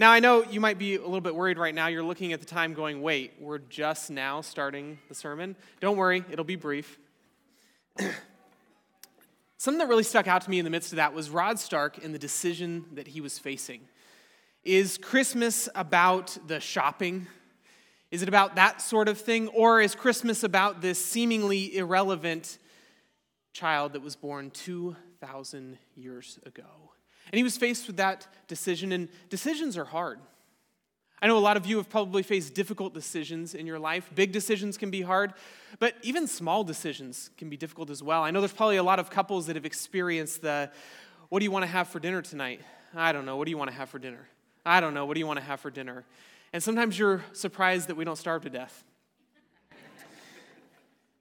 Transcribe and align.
now 0.00 0.10
I 0.10 0.18
know 0.18 0.42
you 0.42 0.60
might 0.60 0.78
be 0.78 0.94
a 0.94 1.02
little 1.02 1.20
bit 1.20 1.34
worried 1.34 1.58
right 1.58 1.74
now. 1.74 1.88
You're 1.88 2.02
looking 2.02 2.32
at 2.32 2.40
the 2.40 2.46
time 2.46 2.72
going, 2.72 3.02
wait, 3.02 3.34
we're 3.38 3.58
just 3.58 4.10
now 4.10 4.40
starting 4.40 4.98
the 5.10 5.14
sermon. 5.14 5.54
Don't 5.80 5.98
worry, 5.98 6.24
it'll 6.30 6.42
be 6.42 6.56
brief. 6.56 6.98
Something 9.58 9.78
that 9.78 9.88
really 9.88 10.02
stuck 10.02 10.26
out 10.26 10.40
to 10.40 10.48
me 10.48 10.58
in 10.58 10.64
the 10.64 10.70
midst 10.70 10.92
of 10.92 10.96
that 10.96 11.12
was 11.12 11.28
Rod 11.28 11.58
Stark 11.58 12.02
and 12.02 12.14
the 12.14 12.18
decision 12.18 12.86
that 12.94 13.08
he 13.08 13.20
was 13.20 13.38
facing. 13.38 13.82
Is 14.64 14.96
Christmas 14.96 15.68
about 15.74 16.38
the 16.46 16.60
shopping? 16.60 17.26
Is 18.10 18.22
it 18.22 18.28
about 18.28 18.56
that 18.56 18.80
sort 18.80 19.06
of 19.06 19.18
thing? 19.18 19.48
Or 19.48 19.82
is 19.82 19.94
Christmas 19.94 20.42
about 20.42 20.80
this 20.80 21.04
seemingly 21.04 21.76
irrelevant 21.76 22.56
child 23.52 23.92
that 23.92 24.00
was 24.00 24.16
born 24.16 24.50
2,000 24.50 25.76
years 25.94 26.38
ago? 26.46 26.90
And 27.32 27.38
he 27.38 27.42
was 27.42 27.56
faced 27.56 27.86
with 27.86 27.96
that 27.96 28.26
decision, 28.48 28.92
and 28.92 29.08
decisions 29.28 29.76
are 29.76 29.84
hard. 29.84 30.18
I 31.22 31.26
know 31.26 31.36
a 31.36 31.38
lot 31.38 31.56
of 31.56 31.66
you 31.66 31.76
have 31.76 31.90
probably 31.90 32.22
faced 32.22 32.54
difficult 32.54 32.94
decisions 32.94 33.54
in 33.54 33.66
your 33.66 33.78
life. 33.78 34.10
Big 34.14 34.32
decisions 34.32 34.78
can 34.78 34.90
be 34.90 35.02
hard, 35.02 35.34
but 35.78 35.94
even 36.02 36.26
small 36.26 36.64
decisions 36.64 37.30
can 37.36 37.50
be 37.50 37.58
difficult 37.58 37.90
as 37.90 38.02
well. 38.02 38.22
I 38.22 38.30
know 38.30 38.40
there's 38.40 38.52
probably 38.52 38.78
a 38.78 38.82
lot 38.82 38.98
of 38.98 39.10
couples 39.10 39.46
that 39.46 39.56
have 39.56 39.66
experienced 39.66 40.40
the 40.40 40.70
what 41.28 41.40
do 41.40 41.44
you 41.44 41.50
want 41.50 41.62
to 41.62 41.70
have 41.70 41.88
for 41.88 42.00
dinner 42.00 42.22
tonight? 42.22 42.60
I 42.94 43.12
don't 43.12 43.26
know. 43.26 43.36
What 43.36 43.44
do 43.44 43.50
you 43.50 43.58
want 43.58 43.70
to 43.70 43.76
have 43.76 43.90
for 43.90 43.98
dinner? 43.98 44.28
I 44.64 44.80
don't 44.80 44.94
know. 44.94 45.06
What 45.06 45.14
do 45.14 45.20
you 45.20 45.26
want 45.26 45.38
to 45.38 45.44
have 45.44 45.60
for 45.60 45.70
dinner? 45.70 46.04
And 46.52 46.62
sometimes 46.62 46.98
you're 46.98 47.22
surprised 47.32 47.88
that 47.88 47.94
we 47.94 48.04
don't 48.04 48.16
starve 48.16 48.42
to 48.42 48.50
death. 48.50 48.82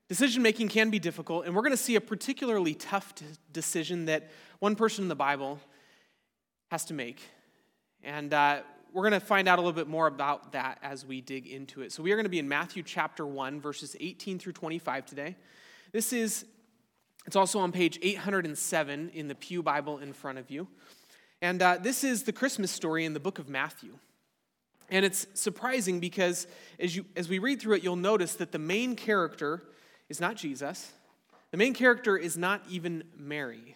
Decision 0.08 0.42
making 0.42 0.70
can 0.70 0.90
be 0.90 0.98
difficult, 0.98 1.46
and 1.46 1.56
we're 1.56 1.62
going 1.62 1.72
to 1.72 1.78
see 1.78 1.96
a 1.96 2.02
particularly 2.02 2.74
tough 2.74 3.14
decision 3.54 4.06
that 4.06 4.32
one 4.58 4.76
person 4.76 5.04
in 5.04 5.08
the 5.08 5.16
Bible 5.16 5.60
has 6.70 6.86
to 6.86 6.94
make. 6.94 7.22
And 8.04 8.34
uh, 8.34 8.62
we're 8.94 9.04
going 9.08 9.20
to 9.20 9.26
find 9.26 9.48
out 9.48 9.60
a 9.60 9.62
little 9.62 9.74
bit 9.74 9.88
more 9.88 10.08
about 10.08 10.54
that 10.54 10.80
as 10.82 11.06
we 11.06 11.22
dig 11.22 11.46
into 11.46 11.82
it. 11.82 11.92
So, 11.92 12.02
we 12.02 12.12
are 12.12 12.16
going 12.16 12.26
to 12.26 12.30
be 12.30 12.40
in 12.40 12.48
Matthew 12.48 12.82
chapter 12.82 13.26
1, 13.26 13.60
verses 13.62 13.96
18 14.00 14.40
through 14.40 14.54
25 14.54 15.06
today. 15.06 15.36
This 15.92 16.14
is, 16.14 16.46
it's 17.26 17.36
also 17.36 17.60
on 17.60 17.72
page 17.72 18.00
807 18.02 19.12
in 19.14 19.28
the 19.28 19.36
Pew 19.36 19.62
Bible 19.62 19.98
in 19.98 20.14
front 20.14 20.38
of 20.38 20.50
you. 20.50 20.68
And 21.42 21.62
uh, 21.62 21.78
this 21.82 22.04
is 22.04 22.24
the 22.24 22.34
Christmas 22.34 22.72
story 22.72 23.06
in 23.06 23.14
the 23.14 23.20
book 23.20 23.40
of 23.40 23.50
Matthew. 23.50 23.98
And 24.92 25.06
it's 25.06 25.28
surprising 25.34 26.00
because 26.00 26.48
as, 26.80 26.96
you, 26.96 27.06
as 27.16 27.30
we 27.30 27.40
read 27.40 27.62
through 27.62 27.76
it, 27.76 27.84
you'll 27.84 27.96
notice 27.96 28.36
that 28.36 28.52
the 28.52 28.60
main 28.60 28.96
character 28.96 29.64
is 30.10 30.20
not 30.20 30.36
Jesus. 30.36 30.92
The 31.52 31.58
main 31.58 31.74
character 31.74 32.18
is 32.18 32.38
not 32.38 32.62
even 32.70 33.04
Mary. 33.16 33.76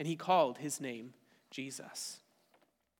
and 0.00 0.08
he 0.08 0.16
called 0.16 0.58
his 0.58 0.80
name 0.80 1.12
Jesus. 1.50 2.20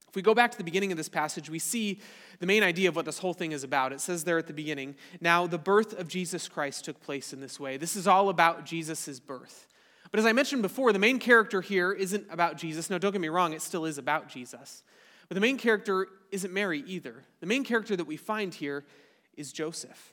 If 0.07 0.15
we 0.15 0.23
go 0.23 0.35
back 0.35 0.51
to 0.51 0.59
the 0.59 0.65
beginning 0.65 0.93
of 0.93 0.99
this 0.99 1.09
passage, 1.09 1.49
we 1.49 1.59
see 1.59 2.01
the 2.41 2.47
main 2.47 2.63
idea 2.63 2.89
of 2.89 2.97
what 2.97 3.07
this 3.07 3.19
whole 3.19 3.33
thing 3.33 3.53
is 3.53 3.65
about. 3.65 3.93
It 3.93 4.01
says 4.01 4.25
there 4.25 4.39
at 4.39 4.47
the 4.47 4.53
beginning, 4.53 4.97
now 5.21 5.47
the 5.47 5.57
birth 5.57 5.99
of 5.99 6.09
Jesus 6.09 6.47
Christ 6.47 6.85
took 6.85 7.01
place 7.01 7.33
in 7.33 7.41
this 7.41 7.59
way. 7.59 7.79
This 7.79 7.97
is 7.97 8.07
all 8.07 8.29
about 8.29 8.67
Jesus' 8.67 9.19
birth. 9.19 9.67
But 10.11 10.21
as 10.21 10.27
I 10.27 10.33
mentioned 10.33 10.61
before, 10.61 10.93
the 10.93 10.99
main 10.99 11.19
character 11.19 11.63
here 11.63 11.91
isn't 11.91 12.27
about 12.31 12.59
Jesus. 12.59 12.91
No, 12.91 12.99
don't 12.99 13.13
get 13.13 13.21
me 13.21 13.29
wrong, 13.29 13.55
it 13.55 13.63
still 13.63 13.87
is 13.87 13.97
about 13.97 14.29
Jesus. 14.29 14.83
But 15.29 15.37
the 15.37 15.41
main 15.41 15.57
character 15.57 16.07
isn't 16.33 16.53
Mary 16.53 16.83
either. 16.87 17.25
The 17.39 17.47
main 17.47 17.65
character 17.65 17.97
that 17.97 18.07
we 18.07 18.19
find 18.19 18.53
here 18.53 18.85
is 19.37 19.53
Joseph. 19.53 20.13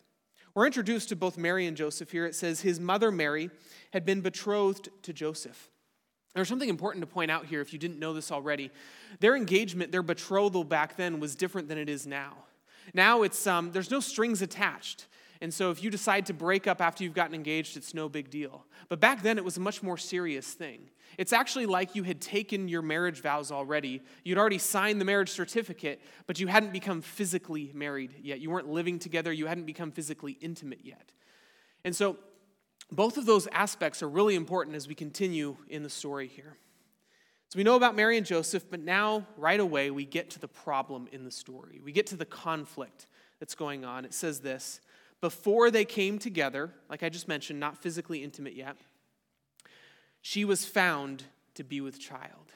We're 0.53 0.67
introduced 0.67 1.09
to 1.09 1.17
both 1.17 1.37
Mary 1.37 1.65
and 1.65 1.75
Joseph 1.75 2.11
here. 2.11 2.25
It 2.25 2.35
says 2.35 2.61
his 2.61 2.79
mother 2.79 3.11
Mary 3.11 3.49
had 3.91 4.05
been 4.05 4.21
betrothed 4.21 4.89
to 5.01 5.11
Joseph. 5.11 5.69
There's 6.33 6.47
something 6.47 6.69
important 6.69 7.01
to 7.01 7.07
point 7.07 7.31
out 7.31 7.45
here 7.45 7.61
if 7.61 7.73
you 7.73 7.79
didn't 7.79 7.99
know 7.99 8.13
this 8.13 8.31
already. 8.31 8.71
Their 9.19 9.35
engagement, 9.35 9.91
their 9.91 10.03
betrothal 10.03 10.63
back 10.63 10.95
then 10.95 11.19
was 11.19 11.35
different 11.35 11.67
than 11.67 11.77
it 11.77 11.89
is 11.89 12.05
now. 12.05 12.33
Now 12.93 13.23
it's 13.23 13.47
um, 13.47 13.71
there's 13.71 13.91
no 13.91 13.99
strings 13.99 14.41
attached. 14.41 15.07
And 15.41 15.53
so 15.53 15.69
if 15.69 15.83
you 15.83 15.89
decide 15.91 16.25
to 16.27 16.33
break 16.33 16.65
up 16.67 16.81
after 16.81 17.03
you've 17.03 17.13
gotten 17.13 17.35
engaged, 17.35 17.77
it's 17.77 17.93
no 17.93 18.09
big 18.09 18.29
deal. 18.29 18.65
But 18.89 18.99
back 18.99 19.21
then, 19.21 19.37
it 19.37 19.45
was 19.45 19.57
a 19.57 19.59
much 19.59 19.83
more 19.83 19.97
serious 19.97 20.51
thing. 20.51 20.89
It's 21.17 21.33
actually 21.33 21.65
like 21.65 21.95
you 21.95 22.03
had 22.03 22.21
taken 22.21 22.67
your 22.67 22.81
marriage 22.81 23.21
vows 23.21 23.51
already. 23.51 24.01
You'd 24.23 24.37
already 24.37 24.57
signed 24.57 24.99
the 24.99 25.05
marriage 25.05 25.29
certificate, 25.29 26.01
but 26.25 26.39
you 26.39 26.47
hadn't 26.47 26.73
become 26.73 27.01
physically 27.01 27.71
married 27.73 28.13
yet. 28.21 28.39
You 28.39 28.49
weren't 28.49 28.69
living 28.69 28.99
together, 28.99 29.31
you 29.31 29.45
hadn't 29.47 29.65
become 29.65 29.91
physically 29.91 30.37
intimate 30.41 30.81
yet. 30.83 31.11
And 31.83 31.95
so 31.95 32.17
both 32.91 33.17
of 33.17 33.25
those 33.25 33.47
aspects 33.47 34.01
are 34.01 34.09
really 34.09 34.35
important 34.35 34.75
as 34.75 34.87
we 34.87 34.95
continue 34.95 35.57
in 35.67 35.83
the 35.83 35.89
story 35.89 36.27
here. 36.27 36.55
So 37.49 37.57
we 37.57 37.63
know 37.63 37.75
about 37.75 37.95
Mary 37.95 38.17
and 38.17 38.25
Joseph, 38.25 38.65
but 38.69 38.81
now, 38.81 39.25
right 39.37 39.59
away, 39.59 39.89
we 39.89 40.05
get 40.05 40.29
to 40.31 40.39
the 40.39 40.47
problem 40.47 41.07
in 41.11 41.23
the 41.23 41.31
story. 41.31 41.79
We 41.83 41.91
get 41.91 42.07
to 42.07 42.17
the 42.17 42.25
conflict 42.25 43.07
that's 43.39 43.55
going 43.55 43.85
on. 43.85 44.03
It 44.03 44.13
says 44.13 44.39
this 44.39 44.81
before 45.21 45.71
they 45.71 45.85
came 45.85 46.19
together, 46.19 46.71
like 46.89 47.03
I 47.03 47.09
just 47.09 47.27
mentioned, 47.27 47.59
not 47.59 47.81
physically 47.81 48.23
intimate 48.23 48.53
yet, 48.53 48.77
she 50.21 50.45
was 50.45 50.65
found 50.65 51.23
to 51.55 51.63
be 51.63 51.81
with 51.81 51.99
child. 51.99 52.51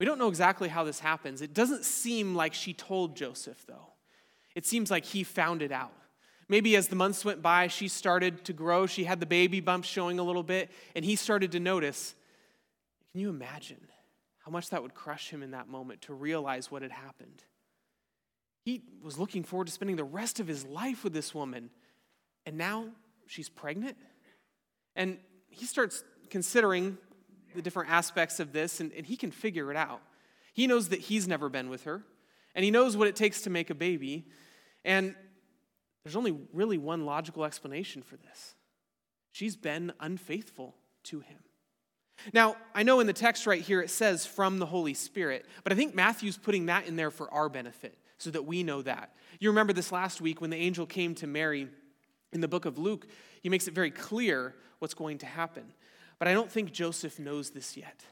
We 0.00 0.06
don't 0.06 0.18
know 0.18 0.28
exactly 0.28 0.68
how 0.68 0.84
this 0.84 1.00
happens. 1.00 1.40
It 1.40 1.54
doesn't 1.54 1.84
seem 1.84 2.34
like 2.34 2.52
she 2.52 2.72
told 2.72 3.16
Joseph, 3.16 3.64
though. 3.66 3.92
It 4.54 4.66
seems 4.66 4.90
like 4.90 5.04
he 5.04 5.22
found 5.22 5.62
it 5.62 5.70
out. 5.70 5.92
Maybe 6.48 6.76
as 6.76 6.88
the 6.88 6.96
months 6.96 7.24
went 7.24 7.42
by, 7.42 7.68
she 7.68 7.88
started 7.88 8.44
to 8.44 8.52
grow. 8.52 8.86
She 8.86 9.04
had 9.04 9.20
the 9.20 9.26
baby 9.26 9.60
bumps 9.60 9.88
showing 9.88 10.18
a 10.18 10.22
little 10.22 10.42
bit, 10.42 10.70
and 10.94 11.04
he 11.04 11.16
started 11.16 11.52
to 11.52 11.60
notice. 11.60 12.14
Can 13.12 13.20
you 13.20 13.30
imagine 13.30 13.86
how 14.44 14.50
much 14.50 14.70
that 14.70 14.82
would 14.82 14.94
crush 14.94 15.30
him 15.30 15.42
in 15.42 15.52
that 15.52 15.68
moment 15.68 16.02
to 16.02 16.14
realize 16.14 16.70
what 16.70 16.82
had 16.82 16.90
happened? 16.90 17.42
He 18.64 18.82
was 19.02 19.18
looking 19.18 19.42
forward 19.42 19.66
to 19.66 19.72
spending 19.72 19.96
the 19.96 20.04
rest 20.04 20.40
of 20.40 20.46
his 20.46 20.64
life 20.64 21.04
with 21.04 21.12
this 21.12 21.34
woman, 21.34 21.70
and 22.44 22.58
now 22.58 22.88
she's 23.26 23.48
pregnant? 23.48 23.96
And 24.96 25.18
he 25.48 25.66
starts 25.66 26.04
considering 26.30 26.98
the 27.54 27.62
different 27.62 27.90
aspects 27.90 28.40
of 28.40 28.52
this, 28.52 28.80
and, 28.80 28.92
and 28.92 29.06
he 29.06 29.16
can 29.16 29.30
figure 29.30 29.70
it 29.70 29.76
out. 29.76 30.02
He 30.52 30.66
knows 30.66 30.88
that 30.90 31.00
he's 31.00 31.26
never 31.28 31.48
been 31.48 31.68
with 31.68 31.84
her, 31.84 32.02
and 32.54 32.64
he 32.64 32.70
knows 32.70 32.96
what 32.96 33.08
it 33.08 33.16
takes 33.16 33.42
to 33.42 33.50
make 33.50 33.70
a 33.70 33.74
baby. 33.74 34.26
And 34.84 35.14
there's 36.04 36.16
only 36.16 36.36
really 36.52 36.78
one 36.78 37.04
logical 37.04 37.44
explanation 37.44 38.02
for 38.02 38.16
this 38.16 38.54
she's 39.32 39.56
been 39.56 39.92
unfaithful 39.98 40.76
to 41.02 41.18
him. 41.18 41.38
Now, 42.32 42.56
I 42.72 42.84
know 42.84 43.00
in 43.00 43.08
the 43.08 43.12
text 43.12 43.46
right 43.46 43.60
here 43.60 43.80
it 43.80 43.90
says 43.90 44.24
from 44.24 44.58
the 44.58 44.66
Holy 44.66 44.94
Spirit, 44.94 45.44
but 45.64 45.72
I 45.72 45.76
think 45.76 45.94
Matthew's 45.94 46.38
putting 46.38 46.66
that 46.66 46.86
in 46.86 46.94
there 46.94 47.10
for 47.10 47.32
our 47.34 47.48
benefit 47.48 47.98
so 48.18 48.30
that 48.30 48.46
we 48.46 48.62
know 48.62 48.80
that. 48.82 49.12
You 49.40 49.50
remember 49.50 49.72
this 49.72 49.90
last 49.90 50.20
week 50.20 50.40
when 50.40 50.50
the 50.50 50.56
angel 50.56 50.86
came 50.86 51.16
to 51.16 51.26
Mary 51.26 51.68
in 52.32 52.40
the 52.40 52.48
book 52.48 52.64
of 52.64 52.78
Luke, 52.78 53.08
he 53.42 53.48
makes 53.48 53.66
it 53.66 53.74
very 53.74 53.90
clear 53.90 54.54
what's 54.78 54.94
going 54.94 55.18
to 55.18 55.26
happen. 55.26 55.64
But 56.20 56.28
I 56.28 56.32
don't 56.32 56.50
think 56.50 56.72
Joseph 56.72 57.18
knows 57.18 57.50
this 57.50 57.76
yet. 57.76 58.04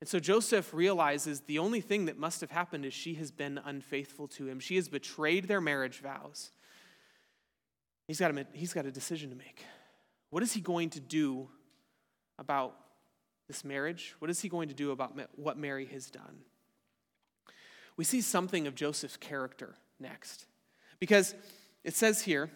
And 0.00 0.08
so 0.08 0.18
Joseph 0.18 0.74
realizes 0.74 1.40
the 1.42 1.60
only 1.60 1.80
thing 1.80 2.06
that 2.06 2.18
must 2.18 2.40
have 2.40 2.50
happened 2.50 2.84
is 2.84 2.92
she 2.92 3.14
has 3.14 3.30
been 3.30 3.60
unfaithful 3.64 4.26
to 4.28 4.48
him. 4.48 4.58
She 4.58 4.76
has 4.76 4.88
betrayed 4.88 5.46
their 5.46 5.60
marriage 5.60 6.00
vows. 6.00 6.50
He's 8.10 8.18
got 8.18 8.36
a, 8.36 8.44
he's 8.52 8.72
got 8.72 8.86
a 8.86 8.90
decision 8.90 9.30
to 9.30 9.36
make. 9.36 9.64
What 10.30 10.42
is 10.42 10.52
he 10.52 10.60
going 10.60 10.90
to 10.90 11.00
do 11.00 11.48
about 12.40 12.74
this 13.46 13.64
marriage? 13.64 14.16
What 14.18 14.32
is 14.32 14.40
he 14.40 14.48
going 14.48 14.68
to 14.68 14.74
do 14.74 14.90
about 14.90 15.16
what 15.36 15.56
Mary 15.56 15.86
has 15.86 16.10
done? 16.10 16.40
we 17.96 18.04
see 18.04 18.20
something 18.20 18.66
of 18.66 18.74
Joseph's 18.74 19.16
character 19.16 19.76
next. 20.00 20.46
Because 20.98 21.34
it 21.84 21.94
says 21.94 22.22
here, 22.22 22.50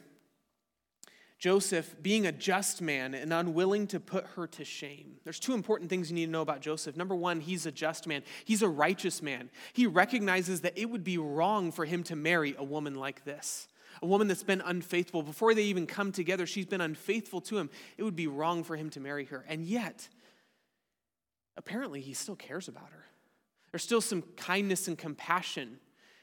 Joseph 1.38 1.94
being 2.02 2.26
a 2.26 2.32
just 2.32 2.82
man 2.82 3.14
and 3.14 3.32
unwilling 3.32 3.86
to 3.88 4.00
put 4.00 4.26
her 4.36 4.48
to 4.48 4.64
shame. 4.64 5.18
There's 5.22 5.38
two 5.38 5.54
important 5.54 5.90
things 5.90 6.10
you 6.10 6.16
need 6.16 6.26
to 6.26 6.32
know 6.32 6.40
about 6.40 6.62
Joseph. 6.62 6.96
Number 6.96 7.14
one, 7.14 7.38
he's 7.38 7.66
a 7.66 7.70
just 7.70 8.08
man, 8.08 8.24
he's 8.44 8.62
a 8.62 8.68
righteous 8.68 9.22
man. 9.22 9.50
He 9.72 9.86
recognizes 9.86 10.62
that 10.62 10.76
it 10.76 10.90
would 10.90 11.04
be 11.04 11.18
wrong 11.18 11.70
for 11.70 11.84
him 11.84 12.02
to 12.04 12.16
marry 12.16 12.56
a 12.58 12.64
woman 12.64 12.94
like 12.94 13.24
this. 13.24 13.68
A 14.02 14.06
woman 14.06 14.28
that's 14.28 14.42
been 14.42 14.60
unfaithful. 14.60 15.22
Before 15.22 15.54
they 15.54 15.64
even 15.64 15.86
come 15.86 16.12
together, 16.12 16.46
she's 16.46 16.66
been 16.66 16.80
unfaithful 16.80 17.40
to 17.42 17.58
him. 17.58 17.70
It 17.96 18.02
would 18.02 18.16
be 18.16 18.26
wrong 18.26 18.64
for 18.64 18.76
him 18.76 18.90
to 18.90 19.00
marry 19.00 19.24
her. 19.26 19.44
And 19.48 19.64
yet, 19.64 20.08
apparently, 21.56 22.00
he 22.00 22.14
still 22.14 22.36
cares 22.36 22.68
about 22.68 22.90
her. 22.90 23.04
There's 23.70 23.82
still 23.82 24.00
some 24.00 24.22
kindness 24.36 24.88
and 24.88 24.96
compassion 24.96 25.78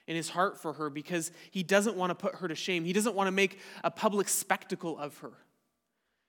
in 0.07 0.15
his 0.15 0.29
heart 0.29 0.59
for 0.59 0.73
her 0.73 0.89
because 0.89 1.31
he 1.51 1.63
doesn't 1.63 1.95
want 1.95 2.09
to 2.09 2.15
put 2.15 2.35
her 2.35 2.47
to 2.47 2.55
shame. 2.55 2.83
He 2.83 2.93
doesn't 2.93 3.15
want 3.15 3.27
to 3.27 3.31
make 3.31 3.59
a 3.83 3.91
public 3.91 4.27
spectacle 4.29 4.97
of 4.97 5.17
her. 5.19 5.31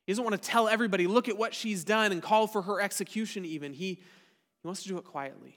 He 0.06 0.12
doesn't 0.12 0.24
want 0.24 0.40
to 0.40 0.48
tell 0.48 0.68
everybody, 0.68 1.06
look 1.06 1.28
at 1.28 1.38
what 1.38 1.54
she's 1.54 1.84
done 1.84 2.12
and 2.12 2.22
call 2.22 2.46
for 2.46 2.62
her 2.62 2.80
execution, 2.80 3.44
even. 3.44 3.72
He, 3.72 3.94
he 3.94 4.66
wants 4.66 4.82
to 4.82 4.88
do 4.88 4.98
it 4.98 5.04
quietly. 5.04 5.56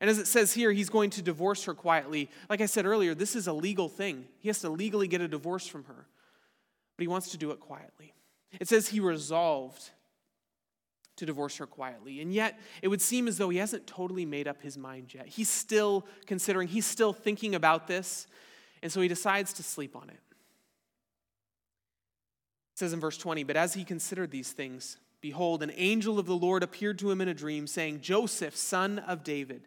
And 0.00 0.10
as 0.10 0.18
it 0.18 0.26
says 0.26 0.52
here, 0.52 0.72
he's 0.72 0.90
going 0.90 1.10
to 1.10 1.22
divorce 1.22 1.64
her 1.64 1.74
quietly. 1.74 2.30
Like 2.50 2.60
I 2.60 2.66
said 2.66 2.86
earlier, 2.86 3.14
this 3.14 3.34
is 3.34 3.46
a 3.46 3.52
legal 3.52 3.88
thing. 3.88 4.26
He 4.40 4.48
has 4.48 4.60
to 4.60 4.68
legally 4.68 5.08
get 5.08 5.20
a 5.20 5.28
divorce 5.28 5.66
from 5.66 5.84
her, 5.84 6.06
but 6.96 7.02
he 7.02 7.08
wants 7.08 7.30
to 7.30 7.38
do 7.38 7.50
it 7.50 7.60
quietly. 7.60 8.12
It 8.60 8.68
says 8.68 8.88
he 8.88 9.00
resolved 9.00 9.90
to 11.16 11.26
divorce 11.26 11.56
her 11.56 11.66
quietly. 11.66 12.20
And 12.20 12.32
yet, 12.32 12.58
it 12.82 12.88
would 12.88 13.00
seem 13.00 13.26
as 13.26 13.38
though 13.38 13.48
he 13.48 13.58
hasn't 13.58 13.86
totally 13.86 14.26
made 14.26 14.46
up 14.46 14.62
his 14.62 14.76
mind 14.76 15.14
yet. 15.14 15.26
He's 15.26 15.48
still 15.48 16.06
considering, 16.26 16.68
he's 16.68 16.86
still 16.86 17.12
thinking 17.12 17.54
about 17.54 17.86
this, 17.86 18.26
and 18.82 18.92
so 18.92 19.00
he 19.00 19.08
decides 19.08 19.54
to 19.54 19.62
sleep 19.62 19.96
on 19.96 20.10
it. 20.10 20.20
It 22.74 22.78
says 22.78 22.92
in 22.92 23.00
verse 23.00 23.16
20, 23.16 23.44
But 23.44 23.56
as 23.56 23.74
he 23.74 23.84
considered 23.84 24.30
these 24.30 24.52
things, 24.52 24.98
behold, 25.22 25.62
an 25.62 25.72
angel 25.76 26.18
of 26.18 26.26
the 26.26 26.36
Lord 26.36 26.62
appeared 26.62 26.98
to 26.98 27.10
him 27.10 27.22
in 27.22 27.28
a 27.28 27.34
dream, 27.34 27.66
saying, 27.66 28.02
Joseph, 28.02 28.54
son 28.54 28.98
of 28.98 29.24
David, 29.24 29.62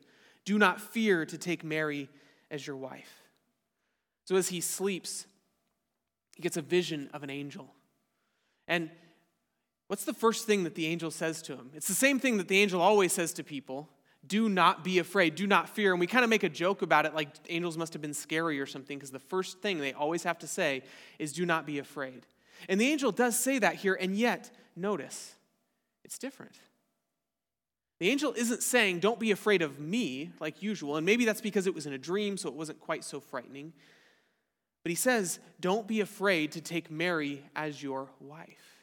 do 0.50 0.58
not 0.58 0.82
fear 0.82 1.26
to 1.28 1.38
take 1.38 1.64
Mary 1.64 2.10
as 2.50 2.66
your 2.66 2.76
wife. 2.76 3.14
So 4.26 4.36
as 4.36 4.50
he 4.50 4.62
sleeps, 4.62 5.28
he 6.36 6.42
gets 6.42 6.58
a 6.58 6.62
vision 6.64 7.08
of 7.14 7.22
an 7.22 7.30
angel. 7.30 7.72
And 8.68 8.90
What's 9.90 10.06
the 10.06 10.14
first 10.14 10.46
thing 10.46 10.66
that 10.66 10.76
the 10.76 10.86
angel 10.86 11.10
says 11.10 11.42
to 11.42 11.54
him? 11.54 11.72
It's 11.74 11.88
the 11.88 11.96
same 11.96 12.20
thing 12.20 12.38
that 12.38 12.48
the 12.48 12.60
angel 12.60 12.80
always 12.80 13.12
says 13.12 13.34
to 13.34 13.44
people 13.44 13.90
do 14.28 14.48
not 14.48 14.84
be 14.84 15.00
afraid, 15.00 15.34
do 15.34 15.48
not 15.48 15.68
fear. 15.68 15.92
And 15.92 16.00
we 16.00 16.06
kind 16.06 16.24
of 16.24 16.30
make 16.30 16.44
a 16.44 16.50
joke 16.50 16.84
about 16.84 17.08
it 17.08 17.16
like 17.16 17.30
angels 17.48 17.76
must 17.76 17.94
have 17.94 18.02
been 18.02 18.14
scary 18.14 18.60
or 18.60 18.68
something, 18.68 19.00
because 19.00 19.10
the 19.10 19.18
first 19.18 19.62
thing 19.62 19.80
they 19.80 19.94
always 19.94 20.24
have 20.24 20.38
to 20.40 20.48
say 20.48 20.84
is 21.18 21.34
do 21.34 21.44
not 21.44 21.66
be 21.66 21.80
afraid. 21.80 22.28
And 22.68 22.80
the 22.80 22.92
angel 22.92 23.12
does 23.12 23.40
say 23.40 23.58
that 23.58 23.76
here, 23.76 23.98
and 24.00 24.16
yet, 24.16 24.52
notice, 24.76 25.34
it's 26.04 26.20
different. 26.20 26.60
The 28.00 28.10
angel 28.10 28.34
isn't 28.34 28.64
saying, 28.64 29.00
Don't 29.00 29.20
be 29.20 29.32
afraid 29.32 29.62
of 29.62 29.80
me, 29.80 30.32
like 30.40 30.64
usual. 30.64 30.96
And 30.96 31.06
maybe 31.06 31.26
that's 31.26 31.42
because 31.42 31.68
it 31.68 31.76
was 31.76 31.86
in 31.86 31.94
a 31.94 31.98
dream, 31.98 32.38
so 32.38 32.48
it 32.50 32.56
wasn't 32.56 32.80
quite 32.80 33.04
so 33.04 33.20
frightening. 33.20 33.74
But 34.84 34.92
he 34.92 34.96
says, 34.96 35.40
Don't 35.60 35.88
be 35.88 36.00
afraid 36.00 36.54
to 36.54 36.62
take 36.62 36.90
Mary 36.90 37.44
as 37.56 37.84
your 37.84 38.10
wife. 38.20 38.80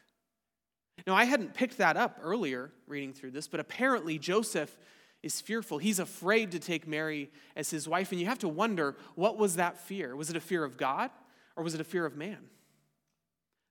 Now, 1.07 1.15
I 1.15 1.25
hadn't 1.25 1.55
picked 1.55 1.79
that 1.79 1.97
up 1.97 2.19
earlier 2.23 2.71
reading 2.87 3.13
through 3.13 3.31
this, 3.31 3.49
but 3.49 3.61
apparently 3.61 4.19
Joseph 4.19 4.77
is 5.23 5.41
fearful. 5.41 5.79
He's 5.79 5.99
afraid 5.99 6.53
to 6.53 6.59
take 6.59 6.87
Mary 6.87 7.31
as 7.55 7.71
his 7.71 7.89
wife. 7.89 8.13
And 8.13 8.21
you 8.21 8.27
have 8.27 8.39
to 8.41 8.49
wonder 8.49 8.97
what 9.15 9.39
was 9.39 9.57
that 9.57 9.79
fear? 9.79 10.15
Was 10.15 10.31
it 10.31 10.37
a 10.37 10.41
fear 10.41 10.65
of 10.65 10.77
God 10.77 11.11
or 11.57 11.65
was 11.65 11.75
it 11.75 11.81
a 11.81 11.85
fear 11.85 12.07
of 12.07 12.17
man? 12.17 12.39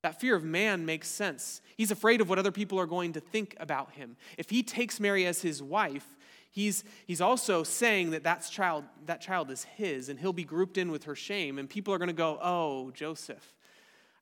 That 0.05 0.21
fear 0.21 0.35
of 0.35 0.43
man 0.43 0.85
makes 0.85 1.07
sense. 1.07 1.61
He's 1.77 1.89
afraid 1.89 2.21
of 2.21 2.29
what 2.29 2.37
other 2.37 2.51
people 2.51 2.79
are 2.79 2.85
going 2.85 3.13
to 3.13 3.19
think 3.19 3.55
about 3.59 3.93
him. 3.93 4.17
If 4.37 4.51
he 4.51 4.61
takes 4.61 4.99
Mary 4.99 5.25
as 5.25 5.41
his 5.41 5.63
wife, 5.63 6.05
he's, 6.51 6.83
he's 7.07 7.21
also 7.21 7.63
saying 7.63 8.11
that 8.11 8.21
that's 8.23 8.51
child, 8.51 8.83
that 9.07 9.19
child 9.19 9.49
is 9.49 9.63
his, 9.63 10.07
and 10.09 10.19
he'll 10.19 10.31
be 10.31 10.43
grouped 10.43 10.77
in 10.77 10.91
with 10.91 11.05
her 11.05 11.15
shame. 11.15 11.57
And 11.57 11.67
people 11.67 11.91
are 11.91 11.97
going 11.97 12.09
to 12.09 12.13
go, 12.13 12.37
Oh, 12.39 12.91
Joseph, 12.91 13.55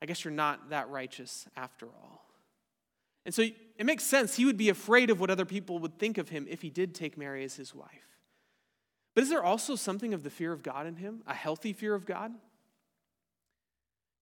I 0.00 0.06
guess 0.06 0.24
you're 0.24 0.32
not 0.32 0.70
that 0.70 0.88
righteous 0.88 1.46
after 1.54 1.84
all. 1.84 2.24
And 3.26 3.34
so 3.34 3.42
it 3.42 3.84
makes 3.84 4.04
sense. 4.04 4.36
He 4.36 4.46
would 4.46 4.56
be 4.56 4.70
afraid 4.70 5.10
of 5.10 5.20
what 5.20 5.28
other 5.28 5.44
people 5.44 5.80
would 5.80 5.98
think 5.98 6.16
of 6.16 6.30
him 6.30 6.46
if 6.48 6.62
he 6.62 6.70
did 6.70 6.94
take 6.94 7.18
Mary 7.18 7.44
as 7.44 7.56
his 7.56 7.74
wife. 7.74 8.22
But 9.14 9.24
is 9.24 9.28
there 9.28 9.44
also 9.44 9.76
something 9.76 10.14
of 10.14 10.22
the 10.22 10.30
fear 10.30 10.50
of 10.50 10.62
God 10.62 10.86
in 10.86 10.96
him, 10.96 11.22
a 11.26 11.34
healthy 11.34 11.74
fear 11.74 11.94
of 11.94 12.06
God? 12.06 12.32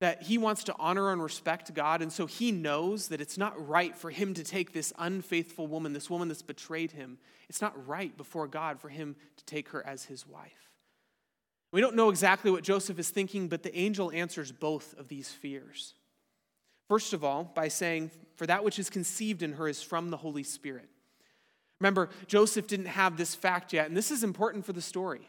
That 0.02 0.24
he 0.24 0.36
wants 0.36 0.64
to 0.64 0.74
honor 0.80 1.12
and 1.12 1.22
respect 1.22 1.72
God, 1.74 2.02
and 2.02 2.12
so 2.12 2.26
he 2.26 2.50
knows 2.50 3.06
that 3.06 3.20
it's 3.20 3.38
not 3.38 3.68
right 3.68 3.96
for 3.96 4.10
him 4.10 4.34
to 4.34 4.42
take 4.42 4.72
this 4.72 4.92
unfaithful 4.98 5.68
woman, 5.68 5.92
this 5.92 6.10
woman 6.10 6.26
that's 6.26 6.42
betrayed 6.42 6.90
him. 6.90 7.18
It's 7.48 7.60
not 7.60 7.86
right 7.86 8.16
before 8.16 8.48
God 8.48 8.80
for 8.80 8.88
him 8.88 9.14
to 9.36 9.44
take 9.44 9.68
her 9.68 9.86
as 9.86 10.06
his 10.06 10.26
wife. 10.26 10.72
We 11.70 11.80
don't 11.80 11.94
know 11.94 12.08
exactly 12.08 12.50
what 12.50 12.64
Joseph 12.64 12.98
is 12.98 13.10
thinking, 13.10 13.46
but 13.46 13.62
the 13.62 13.78
angel 13.78 14.10
answers 14.10 14.50
both 14.50 14.92
of 14.98 15.06
these 15.06 15.30
fears. 15.30 15.94
First 16.88 17.12
of 17.12 17.22
all, 17.22 17.44
by 17.54 17.68
saying, 17.68 18.10
For 18.34 18.48
that 18.48 18.64
which 18.64 18.80
is 18.80 18.90
conceived 18.90 19.40
in 19.40 19.52
her 19.52 19.68
is 19.68 19.84
from 19.84 20.10
the 20.10 20.16
Holy 20.16 20.42
Spirit. 20.42 20.88
Remember, 21.78 22.10
Joseph 22.26 22.66
didn't 22.66 22.86
have 22.86 23.16
this 23.16 23.36
fact 23.36 23.72
yet, 23.72 23.86
and 23.86 23.96
this 23.96 24.10
is 24.10 24.24
important 24.24 24.66
for 24.66 24.72
the 24.72 24.82
story. 24.82 25.28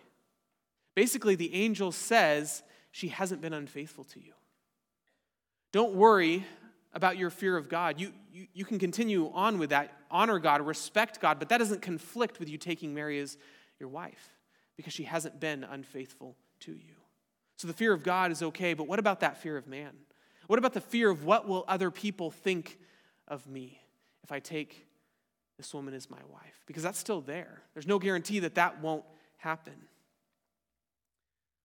Basically, 0.96 1.36
the 1.36 1.54
angel 1.54 1.92
says, 1.92 2.64
She 2.92 3.10
hasn't 3.10 3.40
been 3.40 3.54
unfaithful 3.54 4.06
to 4.06 4.19
you. 4.19 4.34
Don't 5.74 5.96
worry 5.96 6.46
about 6.94 7.18
your 7.18 7.31
fear 7.31 7.58
of 7.58 7.68
God. 7.68 8.00
You, 8.00 8.14
you, 8.31 8.48
you 8.54 8.64
can 8.64 8.80
continue 8.80 9.30
on 9.34 9.58
with 9.58 9.72
that. 9.72 9.92
Honor 10.10 10.38
God, 10.40 10.62
respect 10.62 11.20
God, 11.20 11.40
but 11.40 11.50
that 11.50 11.58
doesn't 11.58 11.81
conflict 11.81 12.40
with 12.40 12.48
you 12.48 12.60
taking 12.60 12.94
Mary 12.94 13.20
as 13.20 13.38
your 13.80 13.90
wife 13.90 14.38
because 14.78 14.94
she 14.94 15.04
hasn't 15.04 15.40
been 15.40 15.64
unfaithful 15.64 16.38
to 16.62 16.72
you. 16.72 16.94
So 17.58 17.68
the 17.68 17.74
fear 17.74 17.92
of 17.92 18.04
God 18.04 18.31
is 18.31 18.44
okay, 18.44 18.75
but 18.75 18.88
what 18.88 19.00
about 19.00 19.22
that 19.22 19.38
fear 19.38 19.58
of 19.58 19.68
man? 19.68 19.94
What 20.48 20.60
about 20.60 20.74
the 20.74 20.81
fear 20.81 21.10
of 21.10 21.25
what 21.25 21.48
will 21.48 21.66
other 21.68 21.90
people 21.90 22.30
think 22.30 22.78
of 23.28 23.48
me 23.48 23.80
if 24.24 24.31
I 24.31 24.40
take 24.40 24.86
this 25.58 25.74
woman 25.74 25.96
as 25.96 26.10
my 26.10 26.22
wife? 26.31 26.64
Because 26.68 26.84
that's 26.84 27.00
still 27.00 27.22
there. 27.22 27.64
There's 27.74 27.88
no 27.88 27.98
guarantee 27.98 28.40
that 28.40 28.56
that 28.56 28.80
won't 28.81 29.06
happen. 29.38 29.74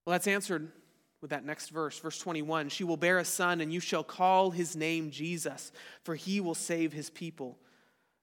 Well, 0.06 0.12
that's 0.12 0.26
answered 0.26 0.70
with 1.20 1.30
that 1.30 1.44
next 1.44 1.70
verse, 1.70 1.98
verse 1.98 2.18
21. 2.18 2.68
She 2.68 2.84
will 2.84 2.96
bear 2.96 3.18
a 3.18 3.24
son, 3.24 3.60
and 3.60 3.72
you 3.72 3.80
shall 3.80 4.04
call 4.04 4.50
his 4.50 4.76
name 4.76 5.10
Jesus, 5.10 5.72
for 6.02 6.14
he 6.14 6.40
will 6.40 6.54
save 6.54 6.92
his 6.92 7.10
people 7.10 7.58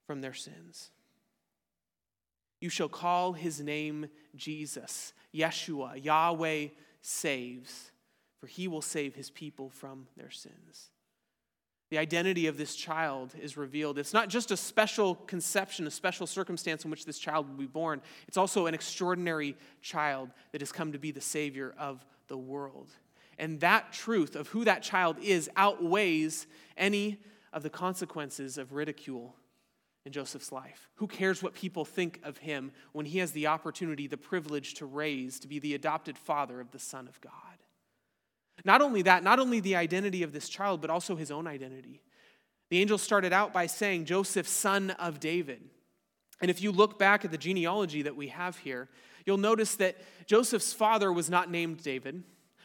from 0.05 0.21
their 0.21 0.33
sins. 0.33 0.91
You 2.61 2.69
shall 2.69 2.89
call 2.89 3.33
his 3.33 3.59
name 3.59 4.07
Jesus, 4.35 5.13
Yeshua, 5.33 6.03
Yahweh 6.03 6.67
saves 7.01 7.91
for 8.45 8.47
he 8.47 8.67
will 8.67 8.83
save 8.83 9.15
his 9.15 9.31
people 9.31 9.71
from 9.71 10.05
their 10.17 10.29
sins. 10.29 10.91
The 11.89 11.97
identity 11.97 12.45
of 12.45 12.57
this 12.57 12.75
child 12.75 13.33
is 13.41 13.57
revealed. 13.57 13.97
It's 13.97 14.13
not 14.13 14.29
just 14.29 14.51
a 14.51 14.57
special 14.57 15.15
conception, 15.15 15.87
a 15.87 15.91
special 15.91 16.27
circumstance 16.27 16.85
in 16.85 16.91
which 16.91 17.05
this 17.05 17.17
child 17.17 17.47
will 17.47 17.57
be 17.57 17.65
born. 17.65 18.03
It's 18.27 18.37
also 18.37 18.67
an 18.67 18.75
extraordinary 18.75 19.55
child 19.81 20.29
that 20.51 20.61
has 20.61 20.71
come 20.71 20.91
to 20.91 20.99
be 20.99 21.09
the 21.09 21.21
Savior 21.21 21.73
of 21.79 22.05
the 22.27 22.37
world. 22.37 22.89
And 23.37 23.59
that 23.59 23.91
truth 23.91 24.35
of 24.35 24.47
who 24.49 24.65
that 24.65 24.81
child 24.81 25.17
is 25.21 25.49
outweighs 25.55 26.47
any 26.77 27.19
of 27.51 27.63
the 27.63 27.69
consequences 27.69 28.57
of 28.57 28.73
ridicule 28.73 29.35
in 30.05 30.11
Joseph's 30.11 30.51
life. 30.51 30.89
Who 30.95 31.07
cares 31.07 31.41
what 31.41 31.53
people 31.53 31.83
think 31.83 32.19
of 32.23 32.37
him 32.37 32.71
when 32.93 33.05
he 33.05 33.19
has 33.19 33.31
the 33.31 33.47
opportunity, 33.47 34.07
the 34.07 34.17
privilege 34.17 34.75
to 34.75 34.85
raise, 34.85 35.39
to 35.39 35.47
be 35.47 35.59
the 35.59 35.73
adopted 35.73 36.17
father 36.17 36.59
of 36.61 36.71
the 36.71 36.79
Son 36.79 37.07
of 37.07 37.19
God? 37.21 37.31
Not 38.63 38.81
only 38.81 39.01
that, 39.01 39.23
not 39.23 39.39
only 39.39 39.59
the 39.59 39.75
identity 39.75 40.23
of 40.23 40.31
this 40.31 40.47
child, 40.47 40.79
but 40.79 40.89
also 40.89 41.15
his 41.15 41.31
own 41.31 41.47
identity. 41.47 42.01
The 42.69 42.79
angel 42.79 42.97
started 42.97 43.33
out 43.33 43.51
by 43.51 43.67
saying, 43.67 44.05
Joseph, 44.05 44.47
son 44.47 44.91
of 44.91 45.19
David. 45.19 45.61
And 46.41 46.51
if 46.51 46.61
you 46.61 46.71
look 46.71 46.99
back 46.99 47.25
at 47.25 47.31
the 47.31 47.37
genealogy 47.37 48.01
that 48.03 48.15
we 48.15 48.27
have 48.27 48.57
here, 48.57 48.89
you'll 49.25 49.37
notice 49.37 49.75
that 49.75 49.97
Joseph's 50.25 50.73
father 50.73 51.11
was 51.11 51.29
not 51.29 51.49
named 51.49 51.81
David. 51.81 52.23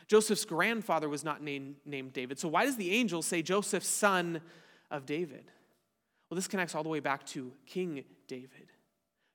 Joseph's 0.08 0.44
grandfather 0.44 1.08
was 1.08 1.22
not 1.22 1.42
named, 1.42 1.76
named 1.84 2.12
David. 2.12 2.38
So 2.38 2.48
why 2.48 2.64
does 2.64 2.76
the 2.76 2.90
angel 2.90 3.22
say 3.22 3.42
Joseph's 3.42 3.88
son 3.88 4.40
of 4.90 5.06
David? 5.06 5.44
Well, 6.28 6.36
this 6.36 6.48
connects 6.48 6.74
all 6.74 6.82
the 6.82 6.88
way 6.88 7.00
back 7.00 7.24
to 7.26 7.52
King 7.66 8.04
David. 8.26 8.72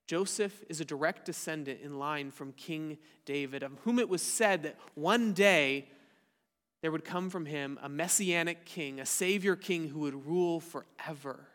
Joseph 0.07 0.63
is 0.69 0.81
a 0.81 0.85
direct 0.85 1.25
descendant 1.25 1.79
in 1.81 1.97
line 1.97 2.29
from 2.29 2.51
King 2.53 2.97
David, 3.25 3.63
of 3.63 3.71
whom 3.83 3.99
it 3.99 4.07
was 4.07 4.21
said 4.21 4.63
that 4.63 4.75
one 4.93 5.33
day 5.33 5.87
there 6.81 6.91
would 6.91 7.03
come 7.03 7.29
from 7.29 7.45
him 7.45 7.79
a 7.81 7.89
messianic 7.89 8.65
king, 8.65 8.99
a 8.99 9.05
savior 9.05 9.55
king 9.55 9.87
who 9.87 10.01
would 10.01 10.27
rule 10.27 10.59
forever. 10.59 11.47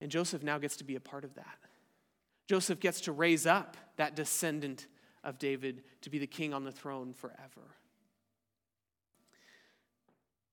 And 0.00 0.10
Joseph 0.10 0.42
now 0.42 0.58
gets 0.58 0.76
to 0.76 0.84
be 0.84 0.96
a 0.96 1.00
part 1.00 1.24
of 1.24 1.34
that. 1.34 1.58
Joseph 2.48 2.80
gets 2.80 3.02
to 3.02 3.12
raise 3.12 3.46
up 3.46 3.76
that 3.96 4.16
descendant 4.16 4.86
of 5.22 5.38
David 5.38 5.82
to 6.02 6.10
be 6.10 6.18
the 6.18 6.26
king 6.26 6.54
on 6.54 6.64
the 6.64 6.72
throne 6.72 7.12
forever. 7.12 7.76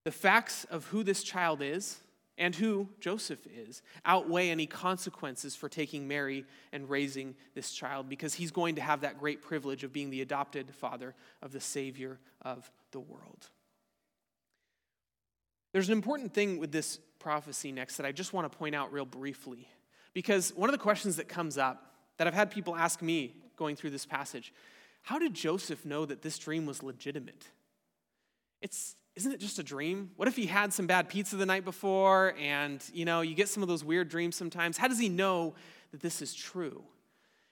The 0.04 0.12
facts 0.12 0.66
of 0.66 0.86
who 0.86 1.04
this 1.04 1.24
child 1.24 1.62
is 1.62 2.02
and 2.38 2.56
who 2.56 2.88
Joseph 3.00 3.46
is 3.48 3.82
outweigh 4.06 4.50
any 4.50 4.68
consequences 4.68 5.56
for 5.56 5.68
taking 5.68 6.08
Mary 6.08 6.46
and 6.72 6.90
raising 6.90 7.36
this 7.56 7.72
child 7.72 8.08
because 8.08 8.36
he's 8.36 8.52
going 8.52 8.76
to 8.76 8.82
have 8.82 9.02
that 9.02 9.20
great 9.20 9.42
privilege 9.42 9.84
of 9.84 9.92
being 9.92 10.10
the 10.10 10.22
adopted 10.22 10.74
father 10.74 11.16
of 11.42 11.52
the 11.52 11.60
Savior 11.60 12.20
of 12.44 12.70
the 12.92 13.00
world. 13.00 13.50
There's 15.74 15.90
an 15.90 15.94
important 15.94 16.34
thing 16.34 16.60
with 16.60 16.72
this 16.72 17.00
prophecy 17.28 17.74
next 17.74 17.98
that 17.98 18.06
I 18.06 18.14
just 18.14 18.32
want 18.32 18.50
to 18.50 18.58
point 18.58 18.74
out 18.74 18.94
real 18.94 19.04
briefly 19.04 19.68
because 20.14 20.54
one 20.56 20.70
of 20.70 20.72
the 20.72 20.82
questions 20.82 21.18
that 21.18 21.28
comes 21.28 21.58
up 21.58 21.92
that 22.16 22.26
I've 22.26 22.34
had 22.34 22.50
people 22.50 22.74
ask 22.74 23.02
me 23.02 23.36
going 23.58 23.76
through 23.76 23.90
this 23.90 24.06
passage 24.06 24.54
how 25.02 25.20
did 25.20 25.34
Joseph 25.34 25.86
know 25.86 26.06
that 26.06 26.22
this 26.22 26.40
dream 26.40 26.66
was 26.66 26.84
legitimate? 26.84 27.44
It's 28.62 28.96
isn't 29.18 29.34
it 29.34 29.42
just 29.42 29.60
a 29.60 29.64
dream? 29.64 30.12
What 30.16 30.30
if 30.30 30.38
he 30.38 30.46
had 30.46 30.72
some 30.72 30.88
bad 30.88 31.10
pizza 31.10 31.36
the 31.36 31.46
night 31.46 31.66
before 31.66 32.34
and, 32.40 32.82
you 32.94 33.04
know, 33.04 33.20
you 33.20 33.36
get 33.36 33.50
some 33.50 33.62
of 33.62 33.68
those 33.68 33.84
weird 33.84 34.08
dreams 34.08 34.38
sometimes? 34.38 34.78
How 34.78 34.88
does 34.88 35.00
he 35.00 35.10
know 35.10 35.54
that 35.92 36.00
this 36.00 36.22
is 36.22 36.34
true? 36.34 36.82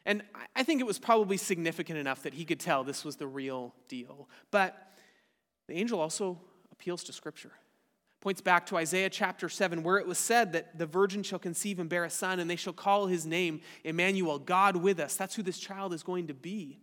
And 0.05 0.23
I 0.55 0.63
think 0.63 0.79
it 0.79 0.85
was 0.85 0.99
probably 0.99 1.35
significant 1.35 1.99
enough 1.99 2.23
that 2.23 2.33
he 2.33 2.45
could 2.45 2.61
tell 2.61 2.85
this 2.85 3.03
was 3.03 3.17
the 3.17 3.27
real 3.27 3.73
deal. 3.89 4.29
But 4.51 4.95
the 5.67 5.73
angel 5.73 5.99
also 5.99 6.39
appeals 6.71 7.03
to 7.05 7.11
Scripture. 7.11 7.51
Points 8.25 8.41
back 8.41 8.65
to 8.65 8.77
Isaiah 8.77 9.11
chapter 9.11 9.47
7, 9.47 9.83
where 9.83 9.99
it 9.99 10.07
was 10.07 10.17
said 10.17 10.53
that 10.53 10.79
the 10.79 10.87
virgin 10.87 11.21
shall 11.21 11.37
conceive 11.37 11.77
and 11.77 11.87
bear 11.87 12.05
a 12.05 12.09
son, 12.09 12.39
and 12.39 12.49
they 12.49 12.55
shall 12.55 12.73
call 12.73 13.05
his 13.05 13.23
name 13.23 13.61
Emmanuel, 13.83 14.39
God 14.39 14.77
with 14.77 14.99
us. 14.99 15.15
That's 15.15 15.35
who 15.35 15.43
this 15.43 15.59
child 15.59 15.93
is 15.93 16.01
going 16.01 16.25
to 16.25 16.33
be. 16.33 16.79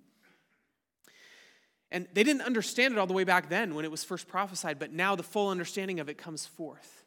And 1.91 2.07
they 2.13 2.23
didn't 2.23 2.43
understand 2.43 2.95
it 2.95 2.99
all 3.01 3.09
the 3.09 3.13
way 3.13 3.25
back 3.25 3.49
then 3.49 3.75
when 3.75 3.85
it 3.85 3.91
was 3.91 4.05
first 4.05 4.29
prophesied, 4.29 4.79
but 4.79 4.93
now 4.93 5.17
the 5.17 5.25
full 5.25 5.49
understanding 5.49 5.99
of 5.99 6.09
it 6.09 6.17
comes 6.17 6.47
forth. 6.47 7.03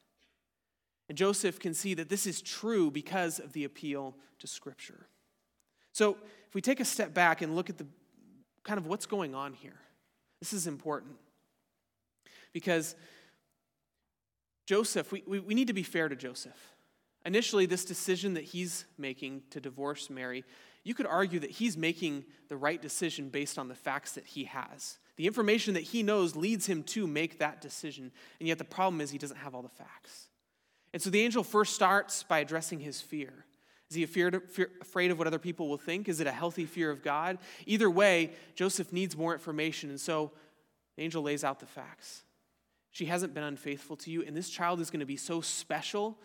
And 1.08 1.18
Joseph 1.18 1.58
can 1.58 1.74
see 1.74 1.94
that 1.94 2.10
this 2.10 2.28
is 2.28 2.42
true 2.42 2.92
because 2.92 3.40
of 3.40 3.54
the 3.54 3.64
appeal 3.64 4.18
to 4.40 4.48
Scripture. 4.48 5.08
So, 5.94 6.18
if 6.50 6.54
we 6.54 6.60
take 6.60 6.82
a 6.82 6.86
step 6.86 7.14
back 7.14 7.42
and 7.42 7.56
look 7.56 7.70
at 7.70 7.78
the 7.78 7.88
kind 8.66 8.78
of 8.78 8.86
what's 8.86 9.06
going 9.06 9.34
on 9.34 9.54
here, 9.54 9.80
this 10.42 10.52
is 10.52 10.68
important. 10.68 11.16
Because 12.52 12.96
Joseph, 14.66 15.12
we, 15.12 15.24
we, 15.28 15.40
we 15.40 15.54
need 15.54 15.68
to 15.68 15.74
be 15.74 15.84
fair 15.84 16.10
to 16.10 16.16
Joseph. 16.16 16.74
Initially, 17.26 17.66
this 17.66 17.86
decision 17.86 18.36
that 18.36 18.44
he's 18.44 18.86
making 18.98 19.44
to 19.50 19.60
divorce 19.60 20.10
Mary 20.10 20.44
you 20.86 20.94
could 20.94 21.08
argue 21.08 21.40
that 21.40 21.50
he's 21.50 21.76
making 21.76 22.24
the 22.48 22.56
right 22.56 22.82
decision 22.82 23.30
based 23.30 23.58
on 23.58 23.68
the 23.68 23.76
facts 23.76 24.14
that 24.14 24.26
he 24.26 24.46
has. 24.46 25.00
The 25.18 25.26
information 25.26 25.74
that 25.74 25.82
he 25.84 26.04
knows 26.04 26.36
leads 26.36 26.68
him 26.68 26.84
to 26.84 27.08
make 27.08 27.40
that 27.40 27.60
decision, 27.60 28.12
and 28.40 28.48
yet 28.48 28.60
the 28.60 28.64
problem 28.64 29.02
is 29.02 29.10
he 29.10 29.18
doesn't 29.18 29.38
have 29.38 29.56
all 29.56 29.64
the 29.64 29.70
facts. 29.70 30.30
And 30.94 31.02
so 31.02 31.10
the 31.10 31.22
angel 31.22 31.44
first 31.44 31.74
starts 31.74 32.24
by 32.24 32.40
addressing 32.40 32.80
his 32.80 33.02
fear. 33.02 33.34
Is 33.90 33.96
he 33.96 34.04
afraid 34.04 35.12
of 35.12 35.18
what 35.18 35.28
other 35.28 35.40
people 35.40 35.68
will 35.68 35.78
think? 35.78 36.08
Is 36.08 36.20
it 36.20 36.28
a 36.28 36.32
healthy 36.32 36.66
fear 36.66 36.92
of 36.92 37.02
God? 37.04 37.40
Either 37.66 37.90
way, 37.90 38.32
Joseph 38.54 38.94
needs 38.94 39.18
more 39.18 39.34
information, 39.34 39.90
and 39.90 40.00
so 40.00 40.32
the 40.98 41.04
angel 41.04 41.24
lays 41.24 41.44
out 41.44 41.60
the 41.60 41.66
facts. 41.66 42.24
She 42.96 43.08
hasn't 43.08 43.34
been 43.34 43.44
unfaithful 43.44 43.98
to 43.98 44.10
you, 44.10 44.24
and 44.24 44.38
this 44.38 44.50
child 44.50 44.80
is 44.80 44.90
going 44.90 45.02
to 45.02 45.06
be 45.06 45.18
so 45.18 45.42
special 45.42 46.18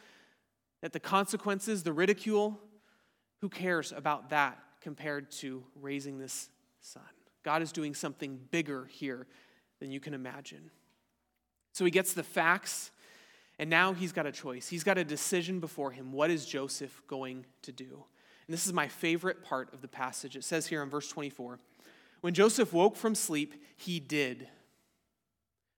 that 0.82 0.92
the 0.92 1.00
consequences, 1.00 1.82
the 1.82 1.92
ridicule, 1.92 2.60
who 3.40 3.48
cares 3.48 3.90
about 3.90 4.30
that 4.30 4.56
compared 4.80 5.32
to 5.32 5.64
raising 5.74 6.20
this 6.20 6.48
son? 6.80 7.02
God 7.42 7.60
is 7.60 7.72
doing 7.72 7.92
something 7.92 8.38
bigger 8.52 8.84
here 8.84 9.26
than 9.80 9.90
you 9.90 9.98
can 9.98 10.14
imagine. 10.14 10.70
So 11.72 11.84
he 11.84 11.90
gets 11.90 12.12
the 12.12 12.22
facts, 12.22 12.92
and 13.58 13.68
now 13.68 13.92
he's 13.92 14.12
got 14.12 14.26
a 14.26 14.32
choice. 14.32 14.68
He's 14.68 14.84
got 14.84 14.96
a 14.96 15.02
decision 15.02 15.58
before 15.58 15.90
him. 15.90 16.12
What 16.12 16.30
is 16.30 16.46
Joseph 16.46 17.02
going 17.08 17.46
to 17.62 17.72
do? 17.72 18.04
And 18.46 18.54
this 18.54 18.68
is 18.68 18.72
my 18.72 18.86
favorite 18.86 19.42
part 19.42 19.74
of 19.74 19.82
the 19.82 19.88
passage. 19.88 20.36
It 20.36 20.44
says 20.44 20.68
here 20.68 20.84
in 20.84 20.88
verse 20.88 21.08
24 21.08 21.58
When 22.20 22.32
Joseph 22.32 22.72
woke 22.72 22.94
from 22.94 23.16
sleep, 23.16 23.60
he 23.76 23.98
did. 23.98 24.46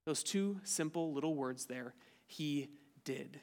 Those 0.04 0.22
two 0.22 0.60
simple 0.64 1.12
little 1.12 1.34
words 1.34 1.66
there, 1.66 1.94
he 2.26 2.68
did. 3.04 3.40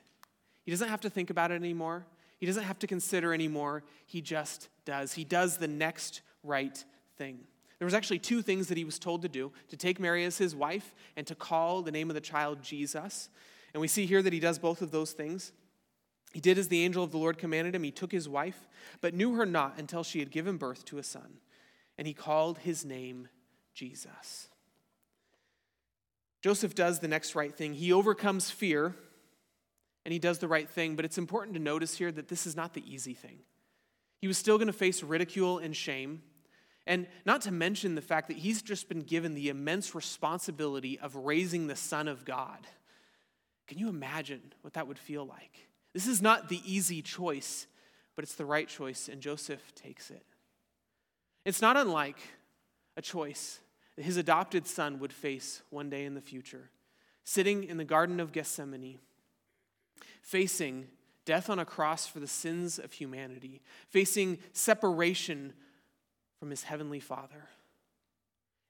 He 0.63 0.71
doesn't 0.71 0.89
have 0.89 1.01
to 1.01 1.09
think 1.09 1.29
about 1.29 1.51
it 1.51 1.55
anymore. 1.55 2.05
He 2.37 2.45
doesn't 2.45 2.63
have 2.63 2.79
to 2.79 2.87
consider 2.87 3.33
anymore. 3.33 3.83
He 4.05 4.21
just 4.21 4.69
does. 4.85 5.13
He 5.13 5.23
does 5.23 5.57
the 5.57 5.67
next 5.67 6.21
right 6.43 6.83
thing. 7.17 7.39
There 7.79 7.85
was 7.85 7.93
actually 7.93 8.19
two 8.19 8.41
things 8.41 8.67
that 8.67 8.77
he 8.77 8.83
was 8.83 8.99
told 8.99 9.21
to 9.21 9.29
do 9.29 9.51
to 9.69 9.77
take 9.77 9.99
Mary 9.99 10.25
as 10.25 10.37
his 10.37 10.55
wife 10.55 10.93
and 11.15 11.25
to 11.27 11.35
call 11.35 11.81
the 11.81 11.91
name 11.91 12.09
of 12.09 12.13
the 12.13 12.21
child 12.21 12.61
Jesus. 12.61 13.29
And 13.73 13.79
we 13.79 13.87
see 13.87 14.05
here 14.05 14.21
that 14.21 14.33
he 14.33 14.39
does 14.39 14.59
both 14.59 14.81
of 14.81 14.91
those 14.91 15.13
things. 15.13 15.53
He 16.33 16.41
did 16.41 16.57
as 16.57 16.67
the 16.67 16.83
angel 16.83 17.03
of 17.03 17.11
the 17.11 17.17
Lord 17.17 17.37
commanded 17.37 17.73
him. 17.73 17.83
He 17.83 17.91
took 17.91 18.11
his 18.11 18.27
wife, 18.29 18.67
but 19.01 19.13
knew 19.13 19.35
her 19.35 19.45
not 19.45 19.79
until 19.79 20.03
she 20.03 20.19
had 20.19 20.29
given 20.29 20.57
birth 20.57 20.85
to 20.85 20.97
a 20.97 21.03
son. 21.03 21.39
And 21.97 22.05
he 22.05 22.13
called 22.13 22.59
his 22.59 22.85
name 22.85 23.29
Jesus. 23.73 24.48
Joseph 26.41 26.75
does 26.75 26.99
the 26.99 27.07
next 27.07 27.35
right 27.35 27.53
thing. 27.53 27.73
He 27.73 27.91
overcomes 27.91 28.49
fear 28.49 28.95
and 30.05 30.13
he 30.13 30.19
does 30.19 30.39
the 30.39 30.47
right 30.47 30.69
thing, 30.69 30.95
but 30.95 31.05
it's 31.05 31.17
important 31.17 31.55
to 31.55 31.61
notice 31.61 31.97
here 31.97 32.11
that 32.11 32.29
this 32.29 32.47
is 32.47 32.55
not 32.55 32.73
the 32.73 32.83
easy 32.91 33.13
thing. 33.13 33.39
He 34.21 34.27
was 34.27 34.37
still 34.37 34.57
going 34.57 34.67
to 34.67 34.73
face 34.73 35.03
ridicule 35.03 35.59
and 35.59 35.75
shame, 35.75 36.23
and 36.87 37.07
not 37.25 37.41
to 37.41 37.51
mention 37.51 37.95
the 37.95 38.01
fact 38.01 38.27
that 38.29 38.37
he's 38.37 38.61
just 38.61 38.89
been 38.89 39.01
given 39.01 39.33
the 39.33 39.49
immense 39.49 39.93
responsibility 39.93 40.97
of 40.99 41.15
raising 41.15 41.67
the 41.67 41.75
Son 41.75 42.07
of 42.07 42.25
God. 42.25 42.65
Can 43.67 43.77
you 43.77 43.89
imagine 43.89 44.41
what 44.61 44.73
that 44.73 44.87
would 44.87 44.97
feel 44.97 45.25
like? 45.25 45.67
This 45.93 46.07
is 46.07 46.21
not 46.21 46.49
the 46.49 46.61
easy 46.65 47.01
choice, 47.01 47.67
but 48.15 48.23
it's 48.23 48.35
the 48.35 48.45
right 48.45 48.67
choice, 48.67 49.09
and 49.09 49.21
Joseph 49.21 49.75
takes 49.75 50.09
it. 50.09 50.25
It's 51.45 51.61
not 51.61 51.77
unlike 51.77 52.17
a 52.97 53.01
choice 53.01 53.59
that 53.99 54.05
his 54.05 54.15
adopted 54.15 54.65
son 54.65 54.97
would 54.99 55.11
face 55.11 55.61
one 55.71 55.89
day 55.89 56.05
in 56.05 56.13
the 56.13 56.21
future, 56.21 56.69
sitting 57.25 57.65
in 57.65 57.75
the 57.75 57.83
Garden 57.83 58.21
of 58.21 58.31
Gethsemane 58.31 58.97
facing 60.21 60.87
death 61.25 61.49
on 61.49 61.59
a 61.59 61.65
cross 61.65 62.07
for 62.07 62.21
the 62.21 62.27
sins 62.27 62.79
of 62.79 62.93
humanity, 62.93 63.61
facing 63.89 64.37
separation 64.53 65.51
from 66.39 66.49
his 66.49 66.63
heavenly 66.63 67.01
Father. 67.01 67.49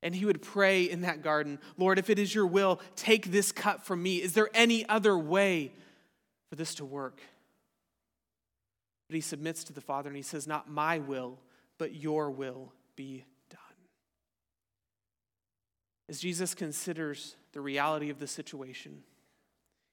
And 0.02 0.16
he 0.16 0.26
would 0.26 0.42
pray 0.42 0.90
in 0.90 1.02
that 1.02 1.22
garden, 1.22 1.60
Lord, 1.78 2.00
if 2.00 2.10
it 2.10 2.18
is 2.18 2.34
your 2.34 2.48
will, 2.48 2.82
take 2.96 3.30
this 3.30 3.52
cup 3.52 3.86
from 3.86 4.02
me. 4.02 4.24
Is 4.24 4.34
there 4.34 4.50
any 4.56 4.84
other 4.90 5.16
way 5.16 5.74
for 6.50 6.56
this 6.56 6.74
to 6.76 6.86
work? 6.86 7.22
But 9.08 9.14
he 9.14 9.22
submits 9.22 9.64
to 9.66 9.74
the 9.74 9.82
Father 9.82 10.10
and 10.10 10.18
he 10.18 10.24
says, 10.24 10.48
Not 10.48 10.72
my 10.72 10.98
will, 10.98 11.38
but 11.78 11.94
your 11.94 12.32
will 12.32 12.74
be. 12.96 13.26
As 16.10 16.20
Jesus 16.20 16.56
considers 16.56 17.36
the 17.54 17.62
reality 17.62 18.10
of 18.10 18.18
the 18.18 18.26
situation, 18.26 19.04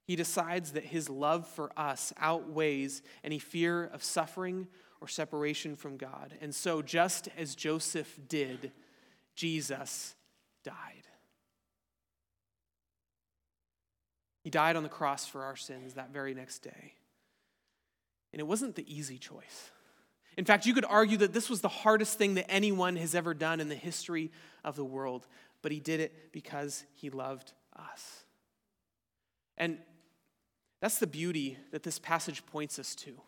he 0.07 0.15
decides 0.15 0.71
that 0.71 0.85
his 0.85 1.09
love 1.09 1.47
for 1.47 1.71
us 1.77 2.11
outweighs 2.17 3.03
any 3.23 3.37
fear 3.37 3.83
of 3.85 4.03
suffering 4.03 4.67
or 4.99 5.07
separation 5.07 5.75
from 5.75 5.95
God. 5.95 6.33
And 6.41 6.55
so, 6.55 6.81
just 6.81 7.29
as 7.37 7.53
Joseph 7.53 8.17
did, 8.27 8.71
Jesus 9.35 10.15
died. 10.63 10.73
He 14.43 14.49
died 14.49 14.75
on 14.75 14.83
the 14.83 14.89
cross 14.89 15.27
for 15.27 15.43
our 15.43 15.55
sins 15.55 15.93
that 15.95 16.11
very 16.11 16.33
next 16.33 16.59
day. 16.59 16.93
And 18.33 18.39
it 18.39 18.47
wasn't 18.47 18.75
the 18.75 18.91
easy 18.91 19.19
choice. 19.19 19.71
In 20.37 20.45
fact, 20.45 20.67
you 20.67 20.73
could 20.73 20.85
argue 20.85 21.17
that 21.17 21.33
this 21.33 21.49
was 21.49 21.61
the 21.61 21.67
hardest 21.67 22.17
thing 22.17 22.35
that 22.35 22.49
anyone 22.49 22.95
has 22.95 23.15
ever 23.15 23.33
done 23.33 23.59
in 23.59 23.69
the 23.69 23.75
history 23.75 24.31
of 24.63 24.75
the 24.75 24.85
world, 24.85 25.27
but 25.61 25.71
he 25.71 25.79
did 25.79 25.99
it 25.99 26.31
because 26.31 26.83
he 26.93 27.09
loved 27.09 27.53
us. 27.75 28.23
And 29.57 29.79
that's 30.81 30.99
the 30.99 31.07
beauty 31.07 31.57
that 31.71 31.83
this 31.83 31.99
passage 31.99 32.45
points 32.45 32.77
us 32.79 32.95
to. 32.95 33.19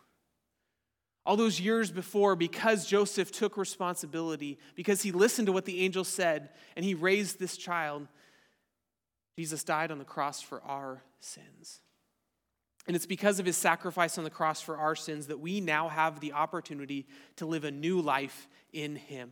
All 1.25 1.35
those 1.35 1.59
years 1.59 1.91
before, 1.91 2.35
because 2.35 2.85
Joseph 2.87 3.31
took 3.31 3.57
responsibility, 3.57 4.57
because 4.75 5.01
he 5.01 5.11
listened 5.11 5.47
to 5.47 5.51
what 5.51 5.65
the 5.65 5.81
angel 5.81 6.03
said, 6.03 6.49
and 6.75 6.85
he 6.85 6.93
raised 6.93 7.39
this 7.39 7.57
child, 7.57 8.07
Jesus 9.37 9.63
died 9.63 9.91
on 9.91 9.99
the 9.99 10.05
cross 10.05 10.41
for 10.41 10.61
our 10.63 11.03
sins. 11.19 11.81
And 12.87 12.95
it's 12.95 13.05
because 13.05 13.39
of 13.39 13.45
his 13.45 13.57
sacrifice 13.57 14.17
on 14.17 14.23
the 14.23 14.29
cross 14.29 14.61
for 14.61 14.77
our 14.77 14.95
sins 14.95 15.27
that 15.27 15.39
we 15.39 15.61
now 15.61 15.89
have 15.89 16.19
the 16.19 16.33
opportunity 16.33 17.05
to 17.35 17.45
live 17.45 17.63
a 17.63 17.71
new 17.71 18.01
life 18.01 18.47
in 18.73 18.95
him. 18.95 19.29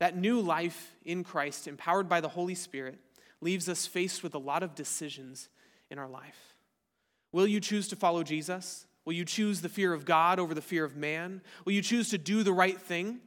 That 0.00 0.16
new 0.16 0.40
life 0.40 0.96
in 1.04 1.22
Christ, 1.22 1.68
empowered 1.68 2.08
by 2.08 2.20
the 2.20 2.28
Holy 2.28 2.54
Spirit, 2.54 2.98
leaves 3.40 3.68
us 3.68 3.86
faced 3.86 4.22
with 4.22 4.34
a 4.34 4.38
lot 4.38 4.62
of 4.62 4.74
decisions 4.74 5.48
in 5.90 5.98
our 5.98 6.08
life. 6.08 6.56
Will 7.32 7.46
you 7.46 7.60
choose 7.60 7.86
to 7.88 7.96
follow 7.96 8.22
Jesus? 8.22 8.86
Will 9.04 9.12
you 9.12 9.24
choose 9.24 9.60
the 9.60 9.68
fear 9.68 9.92
of 9.92 10.04
God 10.04 10.38
over 10.38 10.54
the 10.54 10.62
fear 10.62 10.84
of 10.84 10.96
man? 10.96 11.42
Will 11.64 11.72
you 11.72 11.82
choose 11.82 12.10
to 12.10 12.18
do 12.18 12.42
the 12.42 12.52
right 12.52 12.80
thing? 12.80 13.20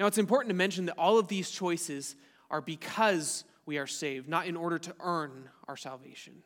Now, 0.00 0.06
it's 0.06 0.18
important 0.18 0.50
to 0.50 0.56
mention 0.56 0.86
that 0.86 0.96
all 0.96 1.18
of 1.18 1.28
these 1.28 1.50
choices 1.50 2.14
are 2.50 2.60
because 2.60 3.44
we 3.66 3.78
are 3.78 3.86
saved, 3.86 4.28
not 4.28 4.46
in 4.46 4.56
order 4.56 4.78
to 4.78 4.94
earn 5.00 5.50
our 5.66 5.76
salvation. 5.76 6.42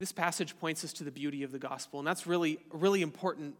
This 0.00 0.12
passage 0.12 0.58
points 0.58 0.84
us 0.84 0.92
to 0.94 1.04
the 1.04 1.10
beauty 1.10 1.42
of 1.42 1.52
the 1.52 1.58
gospel, 1.58 2.00
and 2.00 2.06
that's 2.06 2.26
really, 2.26 2.58
really 2.70 3.02
important 3.02 3.56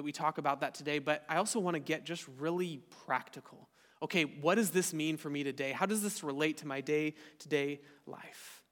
that 0.00 0.04
we 0.04 0.12
talk 0.12 0.38
about 0.38 0.62
that 0.62 0.74
today. 0.74 0.98
But 0.98 1.24
I 1.28 1.36
also 1.36 1.60
want 1.60 1.74
to 1.74 1.78
get 1.78 2.04
just 2.04 2.26
really 2.38 2.80
practical. 3.04 3.68
Okay, 4.02 4.22
what 4.22 4.54
does 4.54 4.70
this 4.70 4.94
mean 4.94 5.18
for 5.18 5.28
me 5.28 5.44
today? 5.44 5.72
How 5.72 5.84
does 5.84 6.02
this 6.02 6.24
relate 6.24 6.56
to 6.58 6.66
my 6.66 6.80
day 6.80 7.12
to 7.40 7.48
day 7.48 7.80
life? 8.06 8.62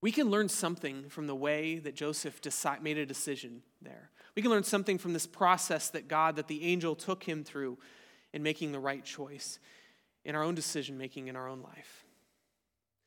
We 0.00 0.12
can 0.12 0.30
learn 0.30 0.48
something 0.48 1.08
from 1.08 1.26
the 1.26 1.34
way 1.34 1.80
that 1.80 1.96
Joseph 1.96 2.40
made 2.80 2.96
a 2.96 3.04
decision 3.04 3.62
there. 3.82 4.10
We 4.36 4.42
can 4.42 4.52
learn 4.52 4.62
something 4.62 4.98
from 4.98 5.14
this 5.14 5.26
process 5.26 5.90
that 5.90 6.06
God, 6.06 6.36
that 6.36 6.46
the 6.46 6.62
angel 6.64 6.94
took 6.94 7.24
him 7.24 7.42
through 7.42 7.76
in 8.32 8.44
making 8.44 8.70
the 8.70 8.78
right 8.78 9.04
choice 9.04 9.58
in 10.24 10.36
our 10.36 10.44
own 10.44 10.54
decision 10.54 10.96
making 10.96 11.26
in 11.26 11.34
our 11.34 11.48
own 11.48 11.60
life. 11.60 12.04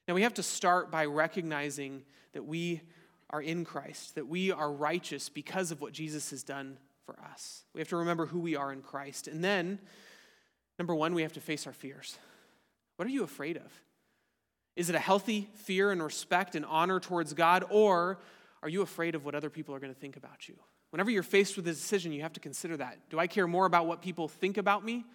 Now, 0.09 0.13
we 0.13 0.23
have 0.23 0.33
to 0.33 0.43
start 0.43 0.91
by 0.91 1.05
recognizing 1.05 2.03
that 2.33 2.45
we 2.45 2.81
are 3.29 3.41
in 3.41 3.63
Christ, 3.63 4.15
that 4.15 4.27
we 4.27 4.51
are 4.51 4.71
righteous 4.71 5.29
because 5.29 5.71
of 5.71 5.79
what 5.79 5.93
Jesus 5.93 6.31
has 6.31 6.43
done 6.43 6.77
for 7.07 7.17
us. 7.31 7.63
We 7.73 7.79
have 7.79 7.87
to 7.89 7.95
remember 7.95 8.25
who 8.25 8.39
we 8.39 8.57
are 8.57 8.73
in 8.73 8.81
Christ. 8.81 9.29
And 9.29 9.41
then, 9.41 9.79
number 10.77 10.93
one, 10.93 11.13
we 11.13 11.21
have 11.21 11.33
to 11.33 11.41
face 11.41 11.65
our 11.65 11.73
fears. 11.73 12.17
What 12.97 13.07
are 13.07 13.11
you 13.11 13.23
afraid 13.23 13.55
of? 13.55 13.71
Is 14.75 14.89
it 14.89 14.95
a 14.95 14.99
healthy 14.99 15.49
fear 15.55 15.89
and 15.91 16.03
respect 16.03 16.53
and 16.53 16.65
honor 16.65 16.99
towards 16.99 17.33
God, 17.33 17.63
or 17.69 18.19
are 18.61 18.69
you 18.69 18.81
afraid 18.81 19.15
of 19.15 19.23
what 19.23 19.35
other 19.35 19.49
people 19.49 19.73
are 19.73 19.79
going 19.79 19.93
to 19.93 19.99
think 19.99 20.17
about 20.17 20.49
you? 20.49 20.55
Whenever 20.89 21.09
you're 21.09 21.23
faced 21.23 21.55
with 21.55 21.65
a 21.67 21.71
decision, 21.71 22.11
you 22.11 22.21
have 22.21 22.33
to 22.33 22.39
consider 22.39 22.75
that. 22.77 22.97
Do 23.09 23.19
I 23.19 23.27
care 23.27 23.47
more 23.47 23.65
about 23.65 23.87
what 23.87 24.01
people 24.01 24.27
think 24.27 24.57
about 24.57 24.83
me 24.83 25.05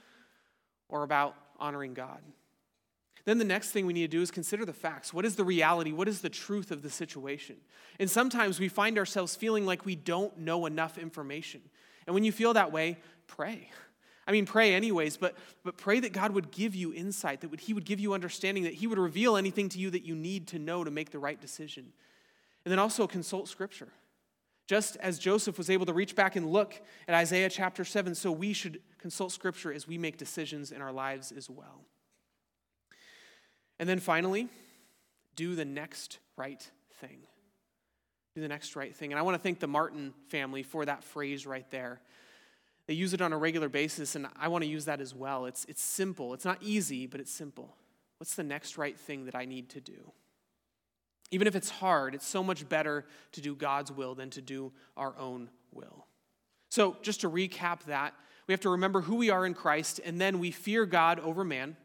or 0.89 1.03
about 1.03 1.37
honoring 1.59 1.93
God? 1.93 2.21
Then 3.25 3.39
the 3.39 3.45
next 3.45 3.71
thing 3.71 3.87
we 3.87 3.93
need 3.93 4.11
to 4.11 4.17
do 4.17 4.23
is 4.23 4.31
consider 4.31 4.65
the 4.65 4.73
facts. 4.73 5.15
What 5.15 5.25
is 5.25 5.37
the 5.37 5.45
reality? 5.45 5.93
What 5.93 6.09
is 6.09 6.21
the 6.21 6.29
truth 6.29 6.71
of 6.71 6.83
the 6.83 6.91
situation? 6.91 7.57
And 8.01 8.11
sometimes 8.11 8.59
we 8.59 8.69
find 8.69 8.99
ourselves 8.99 9.37
feeling 9.37 9.65
like 9.65 9.85
we 9.85 9.95
don't 9.95 10.37
know 10.39 10.67
enough 10.67 10.99
information. 10.99 11.61
And 12.07 12.15
when 12.15 12.25
you 12.25 12.33
feel 12.33 12.55
that 12.55 12.73
way, 12.73 12.99
pray. 13.29 13.71
I 14.27 14.33
mean, 14.33 14.47
pray 14.47 14.75
anyways, 14.75 15.17
but, 15.17 15.37
but 15.65 15.77
pray 15.77 16.01
that 16.01 16.13
God 16.13 16.33
would 16.33 16.51
give 16.51 16.75
you 16.75 16.93
insight, 16.93 17.41
that 17.41 17.51
would, 17.51 17.61
He 17.61 17.75
would 17.75 17.85
give 17.85 18.01
you 18.01 18.15
understanding, 18.15 18.65
that 18.65 18.75
He 18.75 18.87
would 18.87 18.99
reveal 18.99 19.37
anything 19.37 19.69
to 19.71 19.79
you 19.79 19.91
that 19.91 20.05
you 20.05 20.15
need 20.15 20.49
to 20.49 20.59
know 20.59 20.85
to 20.85 20.91
make 20.91 21.11
the 21.11 21.19
right 21.19 21.41
decision. 21.41 21.93
And 22.65 22.71
then 22.71 22.79
also 22.79 23.07
consult 23.07 23.49
Scripture. 23.49 23.89
Just 24.69 24.97
as 24.97 25.19
Joseph 25.19 25.59
was 25.59 25.69
able 25.69 25.87
to 25.87 25.93
reach 25.93 26.15
back 26.15 26.37
and 26.37 26.53
look 26.53 26.81
at 27.09 27.15
Isaiah 27.15 27.51
chapter 27.51 27.85
7, 27.85 28.15
so 28.15 28.31
we 28.31 28.53
should 28.53 28.81
consult 28.99 29.33
Scripture 29.33 29.73
as 29.73 29.89
we 29.89 29.99
make 29.99 30.19
decisions 30.19 30.71
in 30.71 30.81
our 30.81 30.93
lives 30.93 31.33
as 31.33 31.51
well. 31.51 31.85
And 33.83 33.89
then 33.89 33.99
finally, 33.99 34.47
do 35.35 35.57
the 35.57 35.65
next 35.65 36.21
right 36.37 36.65
thing. 37.01 37.19
Do 38.37 38.41
the 38.41 38.47
next 38.47 38.77
right 38.77 38.95
thing. 38.95 39.11
And 39.11 39.19
I 39.19 39.23
want 39.23 39.35
to 39.35 39.43
thank 39.43 39.59
the 39.59 39.67
Martin 39.67 40.15
family 40.29 40.63
for 40.63 40.85
that 40.85 41.03
phrase 41.03 41.49
right 41.49 41.69
there. 41.73 42.01
They 42.87 42.95
use 42.95 43.13
it 43.13 43.21
on 43.21 43.33
a 43.33 43.37
regular 43.37 43.69
basis, 43.69 44.15
and 44.15 44.29
I 44.39 44.47
want 44.47 44.63
to 44.63 44.71
use 44.71 44.85
that 44.85 45.01
as 45.01 45.17
well. 45.17 45.47
It's, 45.47 45.65
it's 45.65 45.83
simple. 45.83 46.33
It's 46.33 46.45
not 46.45 46.59
easy, 46.61 47.09
but 47.09 47.19
it's 47.19 47.33
simple. 47.33 47.75
What's 48.19 48.37
the 48.37 48.45
next 48.45 48.79
right 48.79 48.97
thing 48.97 49.25
that 49.25 49.35
I 49.35 49.47
need 49.47 49.69
to 49.71 49.81
do? 49.81 50.13
Even 51.33 51.49
if 51.49 51.57
it's 51.57 51.71
hard, 51.71 52.15
it's 52.15 52.25
so 52.25 52.45
much 52.45 52.69
better 52.69 53.05
to 53.33 53.41
do 53.41 53.57
God's 53.57 53.91
will 53.91 54.15
than 54.15 54.31
to 54.31 54.41
do 54.41 54.71
our 54.97 55.19
own 55.19 55.51
will. 55.73 56.07
So, 56.71 56.99
just 57.03 57.23
to 57.23 57.29
recap 57.29 57.83
that, 57.87 58.15
we 58.47 58.53
have 58.53 58.61
to 58.61 58.71
remember 58.71 59.01
who 59.01 59.17
we 59.17 59.31
are 59.31 59.45
in 59.45 59.55
Christ, 59.55 59.99
and 60.05 60.21
then 60.21 60.39
we 60.39 60.53
fear 60.53 60.87
God 60.87 61.19
over 61.19 61.43
man. 61.43 61.77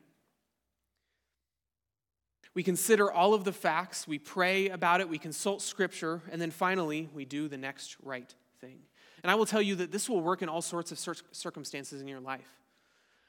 We 2.58 2.64
consider 2.64 3.12
all 3.12 3.36
of 3.36 3.44
the 3.44 3.54
facts, 3.54 4.08
we 4.08 4.18
pray 4.18 4.70
about 4.70 5.00
it, 5.00 5.08
we 5.08 5.20
consult 5.20 5.62
scripture, 5.62 6.24
and 6.32 6.42
then 6.42 6.50
finally, 6.50 7.08
we 7.14 7.24
do 7.24 7.48
the 7.48 7.56
next 7.56 7.98
right 8.02 8.34
thing. 8.60 8.80
And 9.22 9.30
I 9.30 9.36
will 9.36 9.46
tell 9.46 9.62
you 9.62 9.76
that 9.76 9.92
this 9.92 10.10
will 10.10 10.22
work 10.22 10.42
in 10.42 10.50
all 10.50 10.64
sorts 10.64 10.92
of 10.92 10.98
circumstances 11.32 12.02
in 12.02 12.08
your 12.08 12.20
life. 12.20 12.50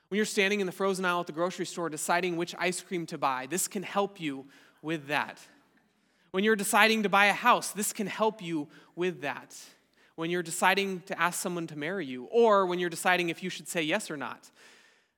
When 0.08 0.16
you're 0.16 0.24
standing 0.24 0.60
in 0.60 0.66
the 0.66 0.72
frozen 0.72 1.04
aisle 1.04 1.20
at 1.20 1.26
the 1.26 1.34
grocery 1.34 1.66
store 1.66 1.90
deciding 1.90 2.38
which 2.38 2.54
ice 2.58 2.80
cream 2.80 3.04
to 3.04 3.18
buy, 3.18 3.46
this 3.50 3.68
can 3.68 3.82
help 3.82 4.18
you 4.18 4.46
with 4.80 5.08
that. 5.08 5.38
When 6.30 6.42
you're 6.42 6.56
deciding 6.56 7.02
to 7.02 7.10
buy 7.10 7.26
a 7.26 7.34
house, 7.34 7.72
this 7.72 7.92
can 7.92 8.06
help 8.06 8.40
you 8.40 8.66
with 8.96 9.20
that. 9.20 9.54
When 10.16 10.30
you're 10.30 10.42
deciding 10.42 11.02
to 11.02 11.20
ask 11.20 11.38
someone 11.38 11.66
to 11.66 11.76
marry 11.76 12.06
you, 12.06 12.24
or 12.30 12.64
when 12.64 12.78
you're 12.78 12.88
deciding 12.88 13.28
if 13.28 13.42
you 13.42 13.50
should 13.50 13.68
say 13.68 13.82
yes 13.82 14.10
or 14.10 14.16
not, 14.16 14.50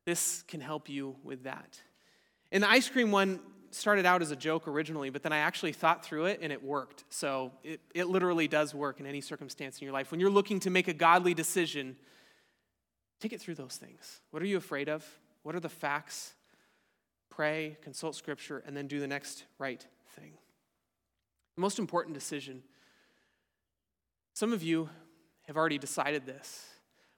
this 0.05 0.43
can 0.49 0.61
help 0.61 0.89
you 0.89 1.15
with 1.23 1.45
that. 1.45 1.81
In 2.51 2.63
the 2.63 2.69
ice 2.69 2.89
cream 2.89 3.13
one, 3.13 3.39
started 3.75 4.07
out 4.07 4.23
as 4.23 4.31
a 4.31 4.37
joke 4.37 4.67
originally, 4.69 5.11
but 5.11 5.23
then 5.23 5.33
I 5.33 5.39
actually 5.39 5.73
thought 5.73 6.05
through 6.05 6.27
it 6.27 6.41
and 6.43 6.53
it 6.53 6.63
worked. 6.63 7.05
So 7.09 7.53
it, 7.63 7.81
it 7.95 8.07
literally 8.07 8.49
does 8.49 8.75
work 8.75 9.01
in 9.01 9.07
any 9.07 9.21
circumstance 9.21 9.79
in 9.79 9.85
your 9.85 9.93
life. 9.93 10.11
When 10.11 10.21
you're 10.21 10.31
looking 10.31 10.61
to 10.61 10.71
make 10.71 10.89
a 10.89 10.93
godly 10.93 11.35
decision, 11.35 11.97
take 13.21 13.33
it 13.33 13.41
through 13.41 13.55
those 13.55 13.77
things. 13.77 14.21
What 14.31 14.43
are 14.43 14.47
you 14.47 14.57
afraid 14.57 14.89
of? 14.89 15.07
What 15.43 15.55
are 15.55 15.61
the 15.61 15.69
facts? 15.69 16.35
Pray, 17.29 17.77
consult 17.83 18.17
scripture, 18.17 18.63
and 18.67 18.77
then 18.77 18.87
do 18.87 19.01
the 19.01 19.07
next 19.07 19.45
right 19.59 19.85
thing. 20.17 20.33
The 21.57 21.61
most 21.61 21.79
important 21.79 22.15
decision. 22.15 22.63
Some 24.35 24.53
of 24.53 24.63
you 24.63 24.89
have 25.47 25.57
already 25.57 25.79
decided 25.79 26.27
this, 26.27 26.67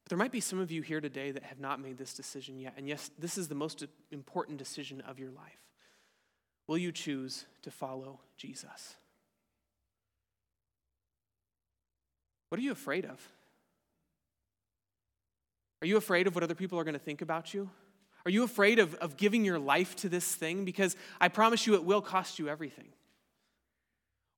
but 0.05 0.11
there 0.11 0.19
might 0.19 0.33
be 0.33 0.41
some 0.41 0.59
of 0.59 0.71
you 0.71 0.83
here 0.83 1.01
today 1.01 1.31
that 1.31 1.43
have 1.45 1.61
not 1.61 1.81
made 1.81 1.99
this 1.99 2.15
decision 2.15 2.59
yet. 2.59 2.75
And 2.77 2.88
yes, 2.88 3.11
this 3.19 3.38
is 3.38 3.49
the 3.49 3.55
most 3.55 3.85
important 4.11 4.59
decision 4.59 5.01
of 5.03 5.19
your 5.19 5.31
life. 5.31 5.59
Will 6.72 6.78
you 6.78 6.90
choose 6.90 7.44
to 7.64 7.70
follow 7.70 8.18
Jesus? 8.38 8.94
What 12.48 12.58
are 12.58 12.62
you 12.62 12.72
afraid 12.72 13.04
of? 13.04 13.20
Are 15.82 15.87
you 15.87 15.98
afraid 15.98 16.26
of 16.26 16.35
what 16.35 16.42
other 16.42 16.54
people 16.54 16.78
are 16.78 16.85
going 16.85 16.94
to 16.94 16.98
think 16.98 17.20
about 17.20 17.52
you? 17.52 17.68
Are 18.24 18.30
you 18.30 18.42
afraid 18.42 18.78
of, 18.78 18.94
of 18.94 19.18
giving 19.18 19.44
your 19.44 19.58
life 19.58 19.94
to 19.96 20.08
this 20.08 20.35
thing? 20.35 20.64
Because 20.64 20.96
I 21.20 21.28
promise 21.28 21.66
you 21.66 21.74
it 21.74 21.85
will 21.85 22.00
cost 22.00 22.38
you 22.38 22.48
everything. 22.48 22.88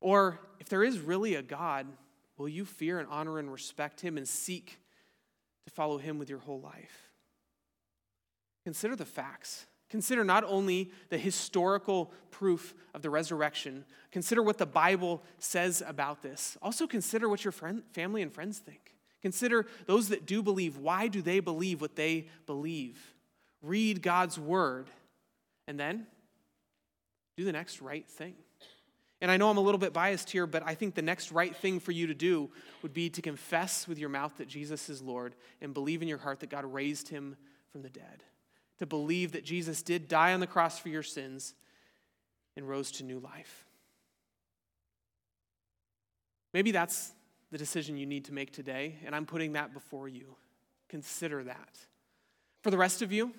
Or 0.01 0.41
if 0.59 0.69
there 0.69 0.83
is 0.83 0.99
really 0.99 1.37
a 1.37 1.43
God, 1.43 1.87
will 2.37 2.49
you 2.49 2.65
fear 2.65 2.99
and 2.99 3.07
honor 3.13 3.39
and 3.39 3.53
respect 3.53 4.01
him 4.01 4.17
and 4.17 4.27
seek 4.27 4.81
to 5.69 5.73
follow 5.73 5.99
him 5.99 6.19
with 6.19 6.29
your 6.29 6.41
whole 6.41 6.61
life? 6.61 7.13
Consider 8.65 8.97
the 8.97 9.05
facts. 9.05 9.67
Consider 9.95 10.25
not 10.25 10.43
only 10.43 10.91
the 11.09 11.17
historical 11.17 12.11
proof 12.33 12.75
of 12.95 13.03
the 13.03 13.11
resurrection, 13.11 13.85
consider 14.11 14.43
what 14.43 14.59
the 14.59 14.67
Bible 14.67 15.23
says 15.39 15.85
about 15.87 16.21
this. 16.21 16.59
Also, 16.61 16.89
consider 16.89 17.29
what 17.29 17.45
your 17.45 17.53
friend, 17.53 17.85
family 17.93 18.21
and 18.21 18.33
friends 18.33 18.59
think. 18.59 18.97
Consider 19.23 19.67
those 19.87 20.09
that 20.09 20.27
do 20.27 20.43
believe. 20.43 20.79
Why 20.79 21.07
do 21.07 21.23
they 21.23 21.39
believe 21.39 21.81
what 21.81 21.95
they 21.95 22.27
believe? 22.45 23.15
Read 23.63 24.03
God's 24.03 24.37
word, 24.37 24.89
and 25.69 25.79
then 25.79 26.09
do 27.37 27.45
the 27.45 27.53
next 27.53 27.81
right 27.81 28.09
thing. 28.09 28.35
And 29.21 29.31
I 29.31 29.37
know 29.37 29.49
I'm 29.49 29.59
a 29.59 29.61
little 29.61 29.79
bit 29.79 29.93
biased 29.93 30.29
here, 30.29 30.49
but 30.49 30.65
I 30.67 30.75
think 30.75 30.97
the 30.97 31.03
next 31.03 31.31
right 31.31 31.55
thing 31.55 31.79
for 31.79 31.93
you 31.93 32.09
to 32.09 32.15
do 32.15 32.51
would 32.83 32.93
be 32.93 33.11
to 33.11 33.23
confess 33.23 33.87
with 33.87 34.01
your 34.01 34.09
mouth 34.09 34.39
that 34.39 34.49
Jesus 34.49 34.91
is 34.91 35.01
Lord 35.01 35.37
and 35.61 35.73
believe 35.73 36.03
in 36.03 36.09
your 36.09 36.19
heart 36.19 36.41
that 36.41 36.51
God 36.51 36.65
raised 36.65 37.11
him 37.11 37.37
from 37.71 37.83
the 37.83 37.91
dead 37.91 38.25
to 38.79 38.87
believe 38.87 39.33
that 39.33 39.45
Jesus 39.45 39.83
did 39.83 40.09
die 40.09 40.33
on 40.33 40.41
the 40.41 40.47
cross 40.47 40.79
for 40.79 40.89
your 40.89 41.03
sins 41.03 41.55
and 42.57 42.69
rose 42.69 42.91
to 42.93 43.05
new 43.05 43.19
life. 43.19 43.67
Maybe 46.53 46.71
that's 46.71 47.13
the 47.51 47.59
decision 47.59 47.97
you 47.97 48.07
need 48.07 48.25
to 48.27 48.33
make 48.33 48.53
today, 48.53 48.97
and 49.05 49.15
I'm 49.15 49.27
putting 49.27 49.53
that 49.53 49.75
before 49.75 50.09
you. 50.09 50.37
Consider 50.89 51.45
that. 51.45 51.79
For 52.63 52.71
the 52.71 52.79
rest 52.79 53.03
of 53.03 53.13
you, 53.13 53.33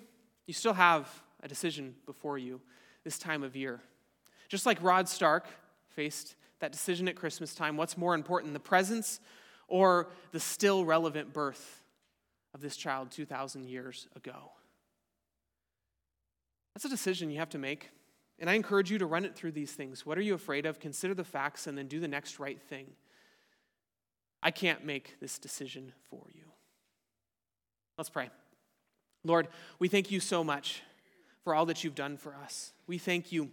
you 0.46 0.54
still 0.54 0.74
have 0.74 1.08
a 1.42 1.48
decision 1.48 1.94
before 2.06 2.38
you 2.38 2.60
this 3.04 3.18
time 3.18 3.42
of 3.42 3.56
year. 3.56 3.80
Just 4.48 4.66
like 4.66 4.82
Rod 4.82 5.08
Stark 5.08 5.46
faced 5.88 6.36
that 6.60 6.72
decision 6.72 7.08
at 7.08 7.16
Christmas 7.16 7.54
time 7.54 7.76
what's 7.76 7.96
more 7.96 8.14
important, 8.14 8.52
the 8.52 8.60
presents 8.60 9.20
or 9.68 10.08
the 10.32 10.40
still 10.40 10.84
relevant 10.84 11.32
birth 11.32 11.82
of 12.54 12.60
this 12.60 12.76
child 12.76 13.10
2,000 13.10 13.66
years 13.66 14.06
ago? 14.14 14.52
That's 16.76 16.84
a 16.84 16.90
decision 16.90 17.30
you 17.30 17.38
have 17.38 17.48
to 17.48 17.58
make. 17.58 17.88
And 18.38 18.50
I 18.50 18.52
encourage 18.52 18.90
you 18.90 18.98
to 18.98 19.06
run 19.06 19.24
it 19.24 19.34
through 19.34 19.52
these 19.52 19.72
things. 19.72 20.04
What 20.04 20.18
are 20.18 20.20
you 20.20 20.34
afraid 20.34 20.66
of? 20.66 20.78
Consider 20.78 21.14
the 21.14 21.24
facts 21.24 21.66
and 21.66 21.78
then 21.78 21.88
do 21.88 22.00
the 22.00 22.06
next 22.06 22.38
right 22.38 22.60
thing. 22.60 22.88
I 24.42 24.50
can't 24.50 24.84
make 24.84 25.18
this 25.18 25.38
decision 25.38 25.94
for 26.10 26.26
you. 26.34 26.42
Let's 27.96 28.10
pray. 28.10 28.28
Lord, 29.24 29.48
we 29.78 29.88
thank 29.88 30.10
you 30.10 30.20
so 30.20 30.44
much 30.44 30.82
for 31.44 31.54
all 31.54 31.64
that 31.64 31.82
you've 31.82 31.94
done 31.94 32.18
for 32.18 32.34
us. 32.44 32.74
We 32.86 32.98
thank 32.98 33.32
you 33.32 33.50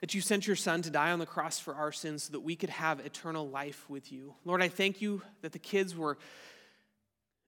that 0.00 0.14
you 0.14 0.22
sent 0.22 0.46
your 0.46 0.56
son 0.56 0.80
to 0.80 0.90
die 0.90 1.12
on 1.12 1.18
the 1.18 1.26
cross 1.26 1.58
for 1.58 1.74
our 1.74 1.92
sins 1.92 2.22
so 2.22 2.32
that 2.32 2.40
we 2.40 2.56
could 2.56 2.70
have 2.70 2.98
eternal 3.00 3.46
life 3.46 3.84
with 3.90 4.10
you. 4.10 4.32
Lord, 4.46 4.62
I 4.62 4.68
thank 4.68 5.02
you 5.02 5.20
that 5.42 5.52
the 5.52 5.58
kids 5.58 5.94
were 5.94 6.16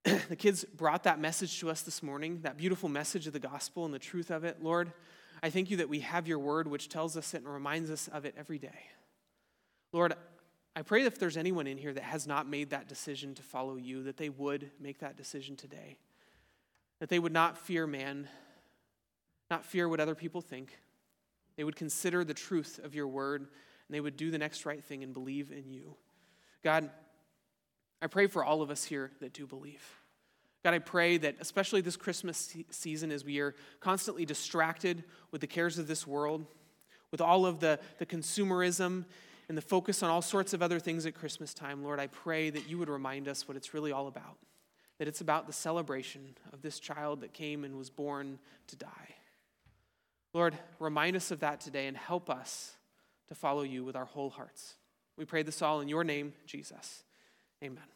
the 0.28 0.36
kids 0.36 0.64
brought 0.64 1.04
that 1.04 1.18
message 1.18 1.60
to 1.60 1.70
us 1.70 1.80
this 1.80 2.02
morning, 2.02 2.40
that 2.42 2.58
beautiful 2.58 2.90
message 2.90 3.26
of 3.26 3.32
the 3.32 3.38
gospel 3.38 3.86
and 3.86 3.94
the 3.94 3.98
truth 3.98 4.30
of 4.30 4.44
it. 4.44 4.62
Lord, 4.62 4.92
I 5.42 5.48
thank 5.48 5.70
you 5.70 5.78
that 5.78 5.88
we 5.88 6.00
have 6.00 6.28
your 6.28 6.38
word, 6.38 6.68
which 6.68 6.90
tells 6.90 7.16
us 7.16 7.32
it 7.32 7.38
and 7.38 7.48
reminds 7.48 7.90
us 7.90 8.08
of 8.08 8.26
it 8.26 8.34
every 8.36 8.58
day. 8.58 8.90
Lord, 9.92 10.12
I 10.76 10.82
pray 10.82 11.04
that 11.04 11.12
if 11.12 11.18
there's 11.18 11.38
anyone 11.38 11.66
in 11.66 11.78
here 11.78 11.92
that 11.94 12.02
has 12.02 12.26
not 12.26 12.46
made 12.46 12.70
that 12.70 12.86
decision 12.86 13.34
to 13.36 13.42
follow 13.42 13.76
you, 13.76 14.02
that 14.02 14.18
they 14.18 14.28
would 14.28 14.70
make 14.78 14.98
that 14.98 15.16
decision 15.16 15.56
today. 15.56 15.96
That 17.00 17.08
they 17.08 17.18
would 17.18 17.32
not 17.32 17.56
fear 17.56 17.86
man, 17.86 18.28
not 19.50 19.64
fear 19.64 19.88
what 19.88 20.00
other 20.00 20.14
people 20.14 20.42
think. 20.42 20.78
They 21.56 21.64
would 21.64 21.76
consider 21.76 22.24
the 22.24 22.34
truth 22.34 22.78
of 22.82 22.94
your 22.94 23.08
word, 23.08 23.40
and 23.40 23.48
they 23.94 24.00
would 24.00 24.18
do 24.18 24.30
the 24.30 24.38
next 24.38 24.66
right 24.66 24.84
thing 24.84 25.02
and 25.02 25.14
believe 25.14 25.50
in 25.50 25.70
you. 25.70 25.94
God, 26.62 26.90
I 28.02 28.06
pray 28.06 28.26
for 28.26 28.44
all 28.44 28.62
of 28.62 28.70
us 28.70 28.84
here 28.84 29.10
that 29.20 29.32
do 29.32 29.46
believe. 29.46 29.82
God, 30.62 30.74
I 30.74 30.78
pray 30.78 31.18
that 31.18 31.36
especially 31.40 31.82
this 31.82 31.96
Christmas 31.96 32.56
season, 32.70 33.12
as 33.12 33.24
we 33.24 33.38
are 33.40 33.54
constantly 33.80 34.24
distracted 34.24 35.04
with 35.30 35.42
the 35.42 35.46
cares 35.46 35.78
of 35.78 35.86
this 35.86 36.06
world, 36.06 36.46
with 37.10 37.20
all 37.20 37.44
of 37.44 37.60
the, 37.60 37.78
the 37.98 38.06
consumerism 38.06 39.04
and 39.48 39.58
the 39.58 39.62
focus 39.62 40.02
on 40.02 40.08
all 40.08 40.22
sorts 40.22 40.54
of 40.54 40.62
other 40.62 40.80
things 40.80 41.04
at 41.04 41.14
Christmas 41.14 41.52
time, 41.52 41.84
Lord, 41.84 42.00
I 42.00 42.06
pray 42.06 42.48
that 42.48 42.68
you 42.68 42.78
would 42.78 42.88
remind 42.88 43.28
us 43.28 43.46
what 43.46 43.58
it's 43.58 43.74
really 43.74 43.92
all 43.92 44.06
about. 44.06 44.38
That 44.98 45.06
it's 45.06 45.20
about 45.20 45.46
the 45.46 45.52
celebration 45.52 46.34
of 46.52 46.62
this 46.62 46.80
child 46.80 47.20
that 47.20 47.34
came 47.34 47.64
and 47.64 47.76
was 47.76 47.90
born 47.90 48.38
to 48.68 48.76
die. 48.76 49.14
Lord, 50.32 50.56
remind 50.78 51.14
us 51.14 51.30
of 51.30 51.40
that 51.40 51.60
today 51.60 51.86
and 51.88 51.96
help 51.96 52.30
us 52.30 52.72
to 53.28 53.34
follow 53.34 53.62
you 53.62 53.84
with 53.84 53.96
our 53.96 54.06
whole 54.06 54.30
hearts. 54.30 54.74
We 55.16 55.24
pray 55.24 55.42
this 55.42 55.62
all 55.62 55.80
in 55.80 55.88
your 55.88 56.04
name, 56.04 56.32
Jesus. 56.46 57.04
Amen. 57.62 57.93